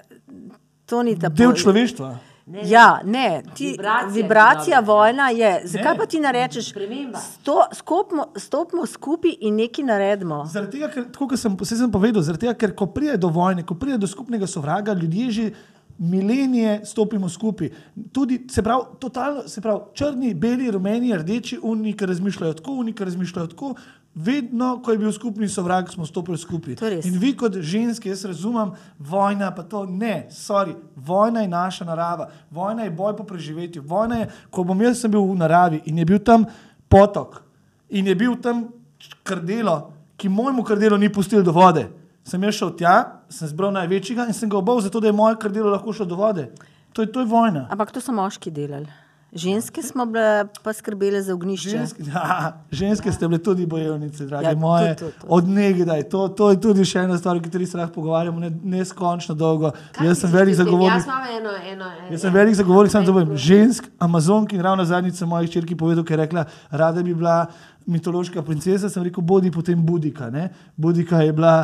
[0.85, 2.17] to ni ta Del pol- človeštva.
[2.45, 5.61] Ne, Ja, ne, ti, Vibracija vibracija, vojna je.
[5.65, 5.97] Zakaj Ne.
[5.97, 6.73] pa ti ne rečeš,
[7.39, 10.45] sto, skopmo, stopimo skupaj in nekaj naredimo?
[10.45, 13.63] Zaradi tega, ker, tako kot sem, sem povedal, zaradi tega, ker ko pride do vojne,
[13.63, 15.51] ko pride do skupnega sovraga, ljudje že
[15.97, 17.69] milenije stopimo skupaj.
[18.11, 22.93] Tudi, se pravi, totalno, se pravi, črni, beli, rumeni, rdeči, oni, ki razmišljajo tako, oni,
[22.93, 23.75] ki razmišljajo tako.
[24.15, 26.75] Vedno, ko je bil skupni sovrak, smo stopili skupaj.
[27.03, 32.29] In vi, kot ženske, jaz razumem, vojna pa to ne, sorry, vojna je naša narava,
[32.51, 33.81] vojna je boj po preživetju.
[33.81, 36.45] Vojna je, ko bom jaz sem bil v naravi in je bil tam
[36.89, 37.41] potok
[37.89, 38.67] in je bil tam
[39.23, 41.87] krdelo, ki mojemu krdelu ni pustil do vode.
[42.23, 42.97] Sem jaz šel tja,
[43.33, 46.15] sem zbral največjega in sem ga obal, zato da je moje krdelo lahko šlo do
[46.15, 46.51] vode.
[46.93, 47.65] To je, to je vojna.
[47.73, 49.02] Ampak to so moški delali.
[49.35, 51.69] Ženske smo bile pa skrbele za ognišče.
[51.69, 55.27] Ženske, ja, ženske ste bile tudi bojevnice, drage Ja, ja, to, moje, to, to.
[55.29, 56.03] od nekdaj.
[56.09, 59.71] To, to je tudi še ena stvar, o kateri se lahko pogovarjamo ne, neskončno dolgo.
[59.97, 61.01] Kaj Jaz sem velik zagovornik.
[61.01, 64.61] Jaz imam eno, eno, eno Jaz sem velik zagovornik, samo da povem, žensk, amazonk in
[64.61, 67.47] ravno zadnjič sem moji hčerki povedal, ker je rekla, rada bi bila
[67.89, 70.29] mitološka princesa, sem rekel, bodi potem Budika.
[70.29, 70.51] Ne?
[70.77, 71.55] Budika je bila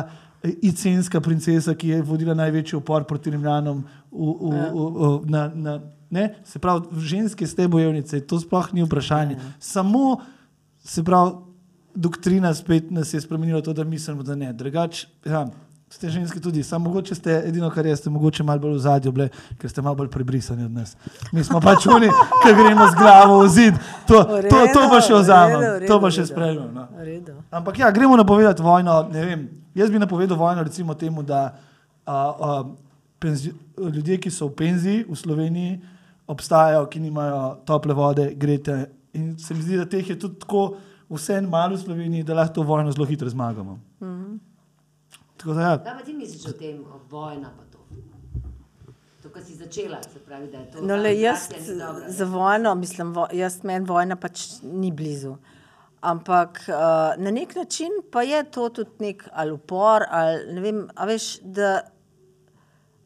[0.42, 3.86] eh, icenska princesa, ki je vodila največji upor proti Rimljanom.
[4.10, 5.78] V, v, v, v, na, na,
[6.10, 6.34] ne?
[6.44, 9.38] Se pravi, ženske ste bojevnice, to sploh ni vprašanje.
[9.60, 10.20] Samo,
[10.84, 11.32] se pravi,
[11.94, 14.52] doktrina spet nas je spremenila to, da mislimo, da ne.
[14.52, 15.46] Drugač, ja,
[15.90, 19.12] ste ženske tudi, samo mogoče ste edino, kar je, ste mogoče malo bolj v zadju,
[19.12, 20.94] bile, ker ste malo bolj prebrisani od nas.
[21.32, 22.06] Mi smo pač oni,
[22.42, 23.80] ki gremo z glavo v zid.
[24.06, 26.70] To, V to, to pa še vzamem, to pa še sprejmem.
[26.70, 26.86] No.
[27.50, 29.08] Ampak ja, gremo napovedati vojno.
[29.10, 29.48] ne vem.
[29.74, 31.58] Jaz bi napovedal vojno recimo temu, da
[32.06, 32.64] a, a,
[33.18, 35.80] penzi, ljudje, ki so v penziji v Sloveniji,
[36.30, 38.84] obstajajo, ki nimajo tople vode, grete.
[39.18, 40.76] In se mi zdi, da teh je tudi tako
[41.10, 43.74] vse malo v Sloveniji, da lahko to vojno zelo hitro zmagamo.
[44.00, 44.38] Mm -hmm.
[45.36, 47.78] Tako da ja, Kaj pa ti misliš o tem, o vojna pa to?
[49.22, 50.82] To, kar si začela, se pravi, da je to.
[50.82, 55.36] No, le, jaz dobra, za vojno, mislim, vo, jaz meni vojna pač ni blizu.
[56.00, 56.74] Ampak uh,
[57.22, 61.40] na nek način pa je to tudi nek ali upor, ali ne vem, a veš,
[61.40, 61.80] da,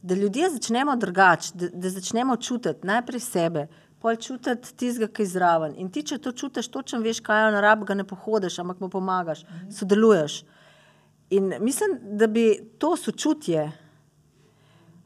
[0.04, 3.66] da ljudje začnemo drugače, da, da začnemo čutiti najprej sebe,
[4.02, 5.72] pol čutiti tistega, ki je zraven.
[5.80, 8.82] In ti, če to čutiš, točno veš, kaj je na rab, ga ne pohodiš, ampak
[8.84, 10.42] mu pomagaš, sodeluješ.
[11.32, 12.44] In mislim, da bi
[12.78, 13.64] to sočutje,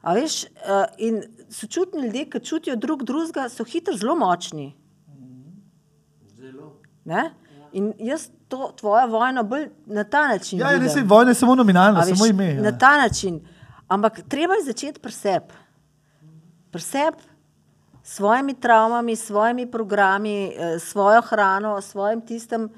[0.01, 4.73] a veš, uh, in sočutni ljudje, ki čutijo drug drugega, so hitro zelo močni.
[6.35, 6.73] Zelo.
[7.05, 7.29] Ne?
[7.71, 10.59] In jaz to tvojo vojno bolj na ta način.
[10.59, 12.53] ja, res je, vojna je samo nominalna, veš, samo ime.
[12.53, 12.77] Na Ja.
[12.77, 13.39] ta način.
[13.89, 15.53] Ampak treba je začeti pri sebi.
[16.69, 17.25] Pri sebi,
[18.03, 22.69] s svojimi travmami, s svojimi programi, eh, s svojo hrano, s svojim tistem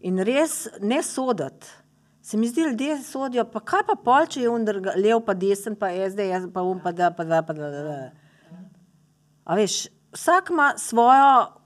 [0.00, 1.66] in res ne soditi.
[2.22, 5.74] Se mi zdi, ljudje sodijo, pa kaj pa pol, če je undr, lev, pa desen,
[5.74, 7.70] pa SD, jaz pa um, pa da, pa da, pa da.
[7.70, 7.96] da, da.
[9.44, 11.58] A veš, vsak ima svojo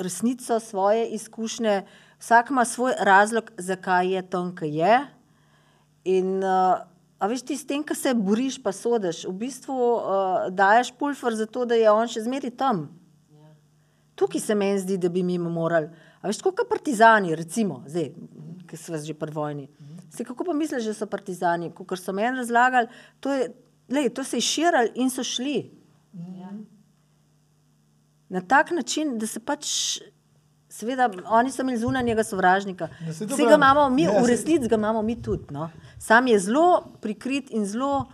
[0.00, 1.82] resnico, svoje izkušnje,
[2.18, 4.94] vsak ima svoj razlog, zakaj je tam, ki je.
[6.04, 6.89] In, uh,
[7.20, 11.36] a veš, ti s tem, ki se boriš, pa sodiš, v bistvu uh, daješ pulver
[11.36, 12.86] za to, da je on še zmeraj tam.
[14.16, 15.88] Tukaj se meni zdi, da bi mi morali.
[16.20, 18.10] A veš, kot partizani, recimo, zdaj,
[18.68, 19.68] ki so že pri vojni.
[20.10, 21.70] Se, kako pa misliš, da so partizani?
[21.76, 22.88] Kot so meni razlagali,
[23.20, 23.50] to, je,
[23.92, 25.58] lej, to se je širili in so šli.
[28.30, 30.00] Na tak način, da se pač,
[30.80, 32.88] seveda, oni so imeli zunanjega sovražnika.
[33.08, 35.50] Vse ga imamo mi, Ja, v resnici ga imamo mi tudi.
[35.50, 35.68] No.
[35.98, 36.66] Sam je zelo
[37.00, 38.06] prikrit in zelo,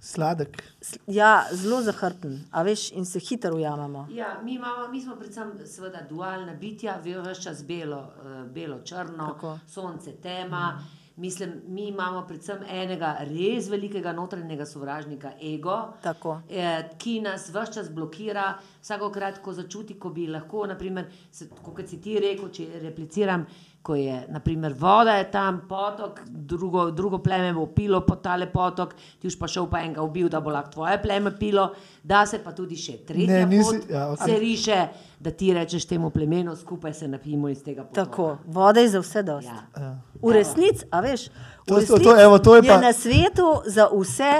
[0.00, 0.62] Sladek.
[1.06, 4.06] ja, zelo zahrten, a veš, in se hitro ujamemo.
[4.10, 9.26] Ja, mi, imamo, mi smo predvsem seveda, dualna bitja, vse čas belo, uh, belo črno,
[9.34, 9.58] Tako.
[9.66, 10.78] sonce, tema.
[11.18, 16.36] Mislim, mi imamo predvsem enega res velikega notranjega sovražnika, ego, Tako.
[16.48, 18.52] eh, ki nas vse čas blokira.
[18.82, 23.44] Vsakokrat, ko začuti, ko bi lahko, naprimer, se, kot si ti rekel, če repliciram,
[23.88, 28.90] ko je naprimer, voda je tam, potok, drugo, drugo pleme bo pilo po tale potok,
[29.16, 31.70] ti už pa šel pa enega ubil, da bo lahko tvoje pleme pilo,
[32.04, 34.26] da se pa tudi še tretja Ne, nisi- pot ja, okej.
[34.26, 34.78] se riše,
[35.18, 38.04] da ti rečeš temu plemenu, skupaj se napijemo iz tega potoka.
[38.04, 39.48] Tako, voda je za vse dosti.
[39.48, 39.64] Ja.
[39.78, 39.90] Ja.
[40.20, 41.32] V resnici, a veš, v
[41.64, 44.32] To- to- resnici to- evo, to je je pa- na svetu za vse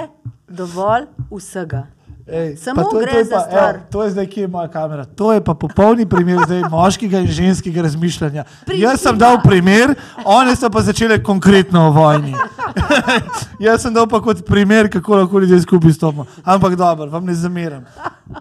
[0.47, 1.87] dovolj vsega.
[2.31, 3.75] Ej, Samo to, gre to za pa, stvar.
[3.75, 5.05] Evo, to je zdaj, kje je moja kamera.
[5.05, 8.43] To je pa popolni primer zdaj moškega in ženskega razmišljanja.
[8.75, 12.35] Jaz sem dal primer, one so pa začele konkretno o vojni.
[13.59, 16.25] Jaz sem dal pa kot primer, kako lahko ljudje skupaj stopimo.
[16.43, 17.85] Ampak dobro, vam ne zameram.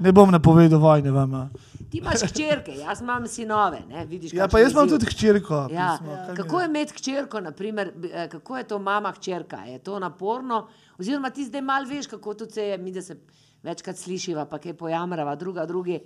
[0.01, 1.49] Ne bom napovedal vojne vama.
[1.91, 3.79] Ti imaš hčerke, jaz imam sinove.
[3.89, 5.69] Ne, vidiš, Ja, pa jaz imam tudi hčerko.
[5.73, 5.97] Ja.
[5.97, 6.67] pismo, mi Kako je?
[6.67, 9.57] imeti hčerko, naprimer, eh, kako je to mama hčerka?
[9.57, 10.67] Je to naporno?
[10.99, 13.17] Oziroma ti zdaj malo veš, kako to se je, mi da se
[13.63, 16.01] večkrat slišiva, pa kaj pojamrava, druga drugi.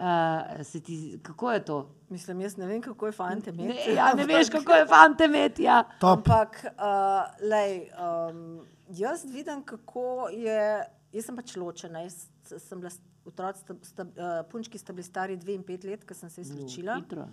[0.00, 1.90] Uh, se ti, kako je to?
[2.08, 3.68] Mislim, jaz ne vem, kako je fante imeti.
[3.68, 5.62] Ne, ja, ne veš, kako je fante imeti.
[5.62, 5.82] Ja.
[6.00, 6.18] Top.
[6.18, 7.90] Ampak, uh, lej,
[8.30, 10.84] um, jaz vidim, kako je.
[11.12, 12.00] Jaz sem pač ločena.
[12.06, 12.92] Jaz sem bila
[13.28, 16.40] otroci, sta, sta, uh, punčki sta bili stari dve in pet let, ko sem se
[16.40, 16.96] izločila.
[17.02, 17.28] Hitro.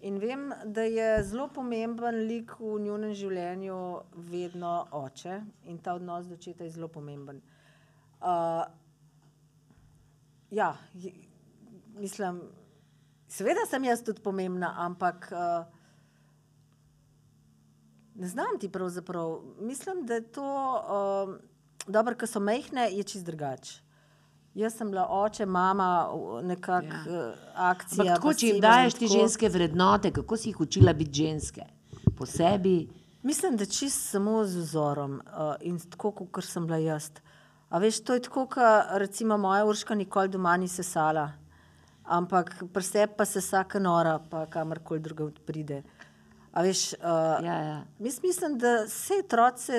[0.00, 3.78] In vem, da je zelo pomemben lik v njunem življenju
[4.28, 5.40] vedno oče
[5.72, 7.40] in ta odnos do očeta je zelo pomemben.
[7.40, 7.57] Uh,
[10.50, 11.12] ja, je-
[11.94, 12.40] mislim,
[13.28, 15.66] seveda sem jaz tudi pomembna, ampak uh,
[18.14, 19.38] ne znam ti pravzaprav.
[19.60, 21.34] Mislim, da je to uh,
[21.86, 23.80] dobro, ker so mehne, je čist drugače.
[24.54, 26.08] Jaz sem bila oče, mama,
[26.42, 27.12] nekakšna Ja.
[27.14, 27.34] ja.
[27.54, 28.02] akcija.
[28.02, 29.12] Ampak tako, če jim daješ te tako.
[29.12, 31.62] ženske vrednote, kako si jih učila biti ženske?
[32.16, 32.88] Po sebi.
[33.22, 35.22] Mislim, da čist samo z vzorom uh,
[35.60, 37.10] in tako, kot sem bila jaz.
[37.70, 41.32] A veš, to je tako, kot recimo moja urška nikoli doma ni sesala,
[42.04, 45.82] ampak pri sebi pa se vsaka nora, pa kamorkoli drugam pride.
[46.52, 47.82] A veš, uh, Ja, ja.
[47.98, 49.72] jaz mislim, da vse otroci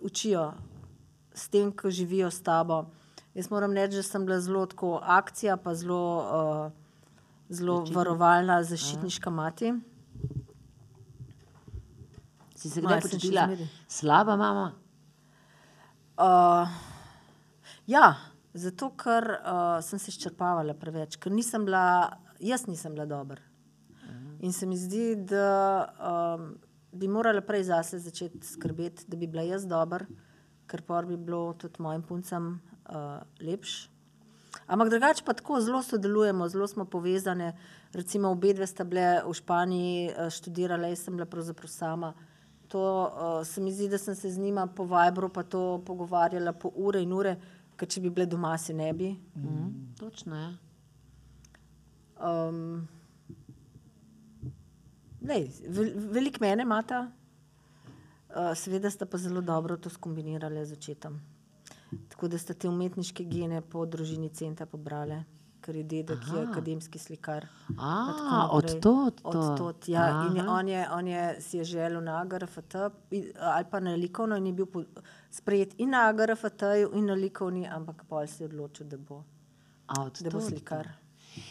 [0.00, 0.52] učijo
[1.34, 2.84] s tem, ko živijo s tabo.
[3.34, 6.72] Jaz moram reči, da sem bila zelo tako akcija, pa zelo, uh,
[7.48, 9.72] zelo varovalna, zaščitniška mati.
[12.56, 13.48] Si se kdaj še počutila
[13.88, 14.72] slaba mama?
[16.20, 16.68] Uh,
[17.90, 18.14] ja,
[18.54, 23.42] zato ker uh, sem se izčrpavala preveč, ker nisem bila, jaz nisem bila dobra.
[24.40, 26.54] In se mi zdi, da um,
[26.92, 30.06] bi morala prej zase začeti skrbeti, da bi bila jaz dobra,
[30.66, 32.54] ker pa bi bilo tudi mojim puncem
[32.88, 33.90] uh, lepš.
[34.66, 37.52] Ampak drugače pa tako zelo sodelujemo, zelo smo povezane.
[37.92, 42.12] Recimo, obe dve sta bile v Španiji eh, študirale, jaz sem bila pravzaprav sama.
[42.70, 46.52] To uh, se mi zdi, da sem se z njima po Vibru pa to pogovarjala
[46.52, 47.36] po ure in ure,
[47.80, 49.14] ker če bi bile doma, se ne bi.
[49.40, 49.94] Mm.
[49.96, 50.50] Točno je.
[52.20, 52.82] Um,
[55.24, 61.16] lej, vel, veliko mene imata, uh, seveda sta pa zelo dobro to skombinirali z očetom.
[62.12, 65.24] Tako da sta te umetniške gene po družini Centa pobrale,
[65.60, 67.46] ker je dedek je akademski slikar.
[67.78, 69.20] A, od tod.
[69.24, 70.26] Od tod, ja.
[70.26, 72.74] In je, on, je, on je si je želel na AGRFT
[73.38, 74.84] ali pa na likovno in je bil po-
[75.30, 79.22] sprejet in na AGRFT-ju in na likovni, ampak pol si je odločil, da bo,
[79.86, 80.48] A, od da bo tod.
[80.48, 80.88] slikar.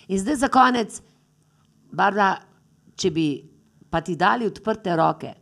[0.07, 1.01] In zdaj za konec,
[1.91, 2.38] Barbara,
[2.95, 3.28] če bi
[3.89, 5.34] pa ti dali odprte roke,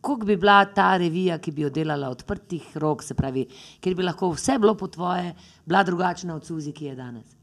[0.00, 3.44] kako bi bila ta revija, ki bi jo delala odprtih rok, se pravi,
[3.80, 7.36] ker bi lahko vse bilo po tvoje, bila drugačna od Suzi, ki je danes.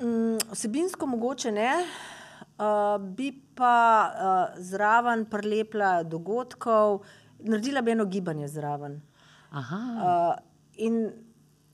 [0.00, 1.70] Mm, Vsebinsko mogoče ne,
[2.58, 3.76] uh, bi pa
[4.06, 7.00] uh, zraven prilepila dogodkov,
[7.38, 9.00] naredila bi eno gibanje zraven.
[9.50, 10.34] Aha, Uh,
[10.76, 11.08] in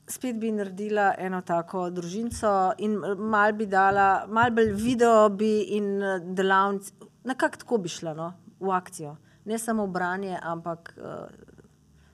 [0.07, 6.01] spet bi naredila eno tako družinco, in mal bi dala, mal bolj video bi in
[6.03, 6.93] eh, delavnice,
[7.23, 9.15] nekako tako bi šla no, v akcijo.
[9.45, 11.27] Ne samo branje, ampak uh,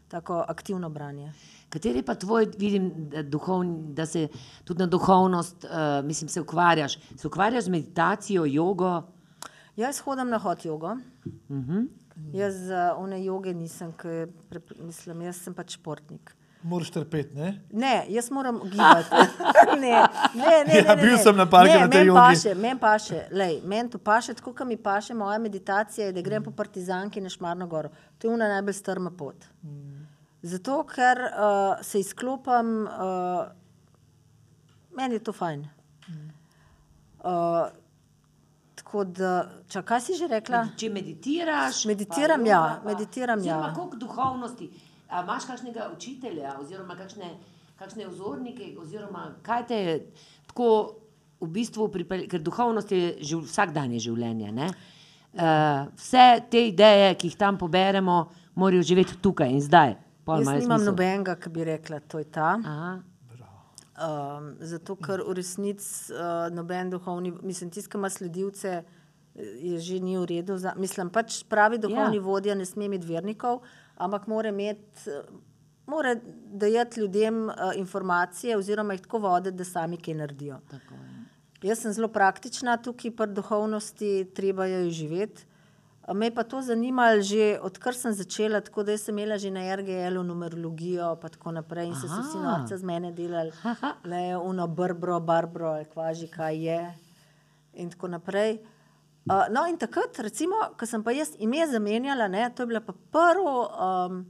[0.09, 1.33] tako aktivno branje.
[1.69, 4.27] kateri pa tvoj, vidim, da, duhovni, da se
[4.63, 6.99] tudi na duhovnost, uh, mislim, se ukvarjaš.
[7.17, 9.01] Se ukvarjaš z meditacijo, jogo?
[9.75, 10.97] Jaz hodim na hot jogo.
[11.25, 11.87] Uh -huh.
[12.33, 14.27] Jaz uh, one joge nisem, ker
[14.79, 16.35] mislim, jaz sem pač športnik.
[16.63, 17.61] Moraš trpeti, ne?
[17.71, 19.15] Ne, jaz moram gibati.
[19.79, 20.03] ne, ne,
[20.35, 21.17] ne, ne, Ja, bil ne.
[21.23, 22.19] sem na parku na tej jogi.
[22.19, 26.21] Paše, meni paše, lej, meni to paše, tako kot mi paše moja meditacija, je, da
[26.21, 27.89] grem po Partizanki na Šmarno goro.
[28.17, 29.45] To je una najbolj strma pot.
[30.41, 33.47] Zato, ker uh, se izklopim, uh,
[34.95, 35.65] meni je to fajn.
[37.19, 37.67] Uh,
[38.75, 40.61] tako da, čak, kaj si že rekla?
[40.79, 43.57] Če meditiraš, Meditiram, pa ja, pa- meditiram, ja.
[43.57, 44.69] oziroma, Koliko duhovnosti?
[45.09, 47.33] A imaš kakšnega učitelja, oziroma kakšne,
[47.79, 49.95] kakšne vzornike, oziroma kaj te je
[50.47, 50.69] tako
[51.41, 54.51] v bistvu pripeljalo, ker duhovnost je živ, vsakdanje življenje.
[54.51, 54.69] Ne?
[55.33, 59.97] Uh, vse te ideje, ki jih tam poberemo, morajo živeti tukaj in zdaj.
[60.29, 62.53] Pol Jaz nimam nobenega, ki bi rekla, to je ta.
[62.61, 62.91] Aha.
[63.99, 68.77] Um, zato, ker v resnici uh, noben duhovni, mislim, tisti, ki ima sledilce,
[69.35, 70.55] je že ni v redu.
[70.61, 72.21] Za, mislim, pač pravi duhovni Ja.
[72.21, 72.25] ja.
[72.27, 73.59] vodja ne sme imeti vernikov,
[73.97, 75.17] ampak mora imeti,
[75.89, 76.15] mora
[76.63, 80.61] dajati ljudem uh, informacije oziroma jih tako voditi, da sami kaj naredijo.
[80.71, 81.19] Tako, ja.
[81.71, 85.48] Jaz sem zelo praktična tukaj pri duhovnosti, treba jo je živeti.
[86.13, 89.75] Me je pa to zanimalo že odkar sem začela, tako da sem imela že na
[89.75, 92.57] RGL-u numerologijo in tako naprej in so se vsi Aha.
[92.57, 93.51] norce z mene delali,
[94.03, 96.93] le uno brbro, barbro, ali kvaži kaj je
[97.73, 98.59] in tako naprej.
[99.29, 102.81] Uh, no in takrat, recimo, ko sem pa jaz ime zamenjala, ne, to je bila
[102.81, 104.23] pa prvo, um,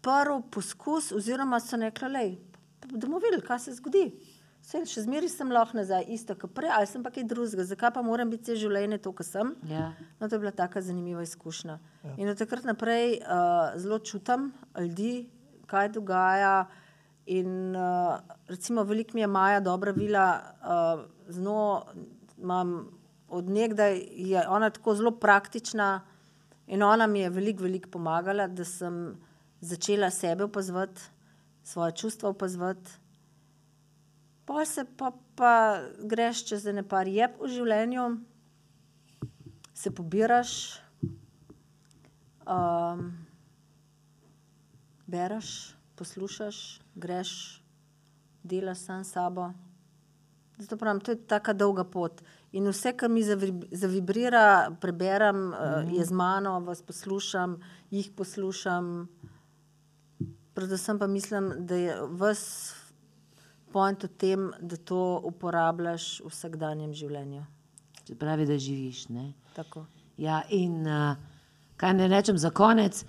[0.00, 2.38] prvi poskus, oziroma so rekli,
[2.80, 4.06] da bomo videli, kaj se zgodi.
[4.70, 7.90] Vse, še zmeraj sem lahko nazaj, isto kot prej, ali sem pa kaj drugega, zakaj
[7.96, 9.48] pa moram biti vse življenje to, kar sem.
[9.66, 9.88] Ja.
[10.20, 11.74] No, to je bila taka zanimiva izkušnja.
[12.06, 12.12] Ja.
[12.22, 15.26] In od takrat naprej uh, zelo čutim ljudi,
[15.66, 16.52] kaj dogaja.
[17.34, 20.28] In uh, recimo, veliko mi je Maja dobra vila,
[20.62, 21.66] uh, z njo
[22.38, 22.78] imam
[23.26, 23.98] odnegdaj,
[24.30, 25.90] je ona tako zelo praktična
[26.70, 29.16] in ona mi je veliko, veliko pomagala, da sem
[29.60, 31.10] začela sebe opazovati,
[31.66, 32.99] svoje čustva opazovati.
[34.50, 38.06] Pol se pa, pa greš čez ene par jeb v življenju,
[39.78, 40.54] se pobiraš,
[42.50, 43.04] um,
[45.06, 45.52] bereš,
[45.94, 46.58] poslušaš,
[46.98, 47.36] greš,
[48.42, 49.52] delaš sam s sabo.
[50.58, 52.18] Zato pravim, to je tako dolga pot.
[52.50, 55.94] In vse, kar mi zavib- zavibrira, preberem, mm -hmm.
[55.94, 59.08] je z mano, vas poslušam, jih poslušam.
[60.54, 62.79] Predvsem pa mislim, da je vas
[63.72, 67.44] point v tem, da to uporabljaš v vsakdanjem življenju.
[68.06, 69.08] Se pravi, da živiš.
[69.14, 69.32] Ne?
[69.54, 69.84] Tako.
[70.20, 71.14] Ja, in uh,
[71.80, 73.04] kaj ne rečem za konec,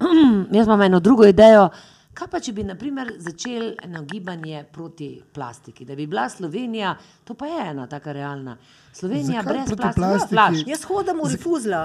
[0.56, 1.68] jaz imam eno drugo idejo.
[2.16, 6.94] Kaj pa, če bi naprimer, začeli eno gibanje proti plastiki, da bi bila Slovenija,
[7.28, 8.56] to pa je ena taka realna.
[8.96, 10.00] Slovenija Zakaj brez plastike.
[10.00, 10.24] plastiki?
[10.24, 10.64] Ja, flaš.
[10.66, 11.82] Jaz hodim v rifuzla,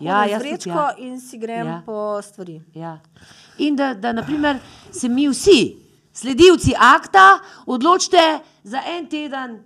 [0.00, 0.94] Ja, ja, jaz vrečko ja.
[0.98, 1.82] in si grem ja.
[1.86, 2.60] po stvari.
[2.74, 2.98] Ja.
[3.58, 4.58] In da, da naprimer,
[4.92, 5.76] se mi vsi,
[6.16, 9.58] sledilci akta, odločite za en teden,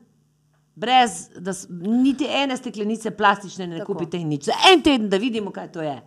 [0.74, 3.92] brez da niti ene steklenice plastične ne Tako.
[3.94, 4.44] kupite in nič.
[4.44, 6.01] Za en teden, da vidimo, kaj to je.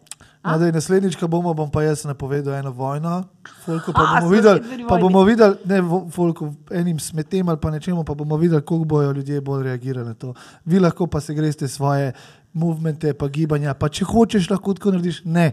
[0.44, 3.24] No, da je naslednjič, ko bomo, bom pa jaz napovedal eno vojno,
[3.66, 7.72] Folko, pa A, bomo videli, pa bomo videli, ne vo- Folko, enim smetem ali pa
[7.72, 10.34] nečemu, pa bomo videli, kako bojo ljudje bolj reagirali na to.
[10.66, 12.12] Vi lahko pa se greste svoje
[12.54, 15.22] movemente, pa gibanja, pa če hočeš, lahko tako narediš.
[15.26, 15.52] Ne,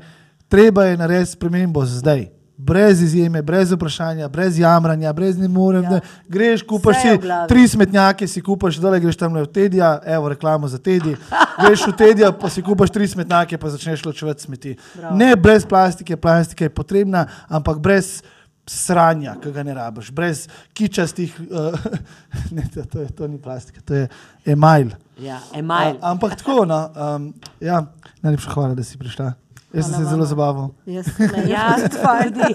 [0.49, 2.40] treba je narediti spremembo zdaj.
[2.61, 5.85] Brez izjeme, brez vprašanja, brez jamranja, brez ne morem.
[5.85, 5.93] Ja.
[5.93, 6.01] Ja.
[6.29, 7.15] Greš, kupaš si
[7.49, 11.17] tri smetnjake, si kupaš, dole greš tam v Tedija, evo reklamo za Tedi.
[11.63, 14.77] Greš v Tedija, pa si kupaš tri smetnjake, pa začneš ločevati smeti.
[14.95, 15.17] Bravo.
[15.17, 18.21] Ne brez plastike, plastika je potrebna, ampak brez
[18.69, 20.47] sranja, ki ga ne rabiš, brez
[20.77, 21.79] kičastih, uh,
[22.57, 24.09] ne, to, to, je, to ni plastika, to je
[24.47, 24.93] emajl.
[25.19, 25.97] Ja, emajl.
[26.01, 27.83] A, ampak tako, no, um, ja,
[28.23, 29.33] najlepša hvala, da si prišla.
[29.73, 30.71] Jaz sem se zelo zabaval.
[30.87, 32.55] Jaz ne, Ja, tudi.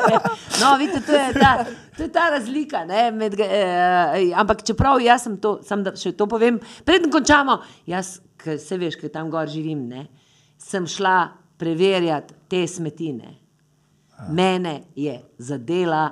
[0.59, 1.65] No, vidite, to je ta,
[1.97, 2.85] to je ta razlika.
[2.85, 7.61] ne, Med, eh, ampak čeprav jaz sem to, sam da še to povem, preden končamo,
[7.87, 10.07] jaz, ki se veš, ki tam gor živim, ne,
[10.59, 13.37] sem šla preverjati te smetine.
[14.29, 16.09] Mene je zadela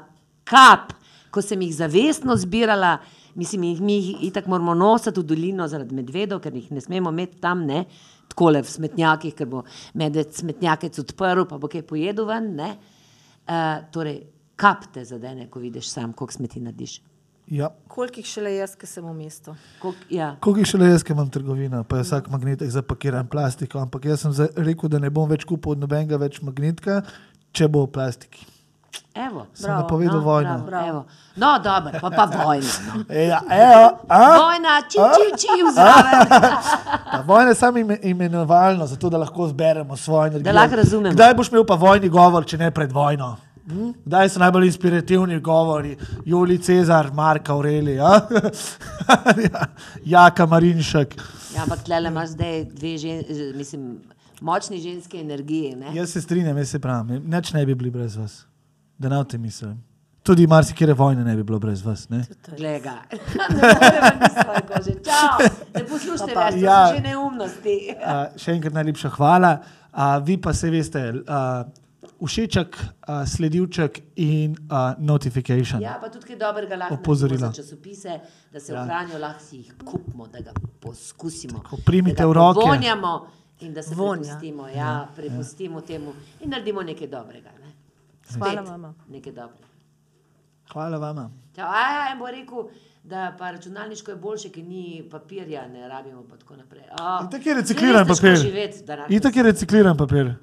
[0.48, 0.94] kap,
[1.32, 2.98] ko sem jih zavestno zbirala.
[3.36, 7.12] Mislim, jih mi jih itak moramo nositi v dolino zaradi medvedov, ker jih ne smemo
[7.14, 7.86] imeti tam, ne,
[8.30, 9.64] tako le v smetnjakih, ker bo
[10.00, 12.54] medved smetnjakec odprl, pa bo kaj pojedel ven.
[12.60, 12.76] ne.
[13.44, 14.22] Uh, torej,
[14.56, 17.02] kap te zadene, ko vidiš sam, koliko smeti narediš.
[17.52, 17.70] Ja.
[17.88, 19.56] Koliko jih šele jaz, ki sem v mestu.
[19.82, 20.30] Koliko, ja.
[20.40, 24.24] Koliko jih šele jaz, ki imam trgovino, pa je vsak magnetek zapakiran plastiko, ampak jaz
[24.24, 27.02] sem rekel, da ne bom več kupil od nobenega več magnetka,
[27.52, 28.48] če bo v plastiki.
[29.16, 30.64] Evo, Sem Bravo, napovedal no, vojno.
[30.66, 31.06] bravo, evo.
[31.36, 32.68] No, dobro, pa pa vojna.
[32.88, 33.04] No.
[33.22, 34.20] Ja, evo, a?
[34.38, 35.02] Vojna, čim,
[35.38, 36.28] čim, zraven.
[37.12, 40.54] Ta vojna je samo ime, imenovalno, zato da lahko zberemo svojo energijo.
[40.54, 41.14] lahko razumemo.
[41.14, 43.36] Kdaj boš imel pa vojni govor, če ne pred vojno?
[43.68, 43.92] Hm?
[44.06, 45.98] Kdaj so najbolj inspirativni govori?
[46.26, 48.22] Julij Cezar, Mark Aureli, ja?
[49.44, 49.66] Ja,
[50.06, 51.16] Jaka Marinšek.
[51.56, 53.22] Ja, ampak tle imaš zdaj dve žen,
[53.56, 54.02] mislim,
[54.42, 55.76] močni ženske energije.
[55.76, 55.94] Ne?
[55.94, 58.46] Jaz se strinjam, jaz se pravim, nič ne bi bili brez vas.
[58.98, 59.78] Da ne v tem mislim.
[60.24, 62.06] Tudi marsikere vojne ne bi bilo brez vas.
[62.10, 62.24] Ne?
[62.50, 62.94] Glej ga.
[65.74, 66.88] Ne poslušajte več, to Ja.
[66.88, 67.76] so že neumnosti.
[67.92, 67.98] Uh,
[68.38, 69.54] še enkrat najlepša hvala.
[69.92, 71.66] Uh, vi pa se veste, uh,
[72.20, 75.82] všeček, uh, sledilček in uh, notification.
[75.82, 77.52] Ja, pa tudi kaj dobrega lahko Opozorila.
[77.52, 78.82] časopise, da se Ja.
[78.82, 81.60] ohranijo, lahko si jih kupimo, da ga poskusimo.
[81.60, 82.60] Tako, primite v roke.
[82.62, 83.14] Vonjamo
[83.62, 84.24] in da se Vonja.
[84.24, 87.50] prepustimo, ja, prepustimo temu in naredimo nekaj dobrega.
[87.52, 87.63] Ne?
[88.38, 88.94] Hvala, mama.
[89.10, 89.68] Nekaj dobrega.
[90.74, 91.30] Hvala vama.
[91.56, 92.70] Čau, a ja, en bo rekel,
[93.04, 96.84] da pa računalniško je boljše, ker ni papirja, ne rabimo pa tako naprej.
[96.92, 98.36] O, Itak je recikliran papir.
[98.36, 98.84] živeti.
[99.10, 100.34] Itak je recikliran papir.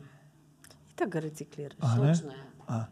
[0.95, 1.77] Tako ga recikliraš.
[1.81, 1.97] A?
[1.97, 2.45] Točno je.
[2.69, 2.85] A.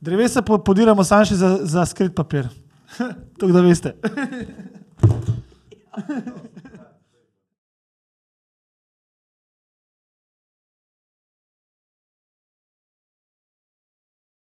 [0.00, 2.48] Drevesa po- podiramo sanjši za, za skrit papir.
[3.38, 3.94] to, da veste.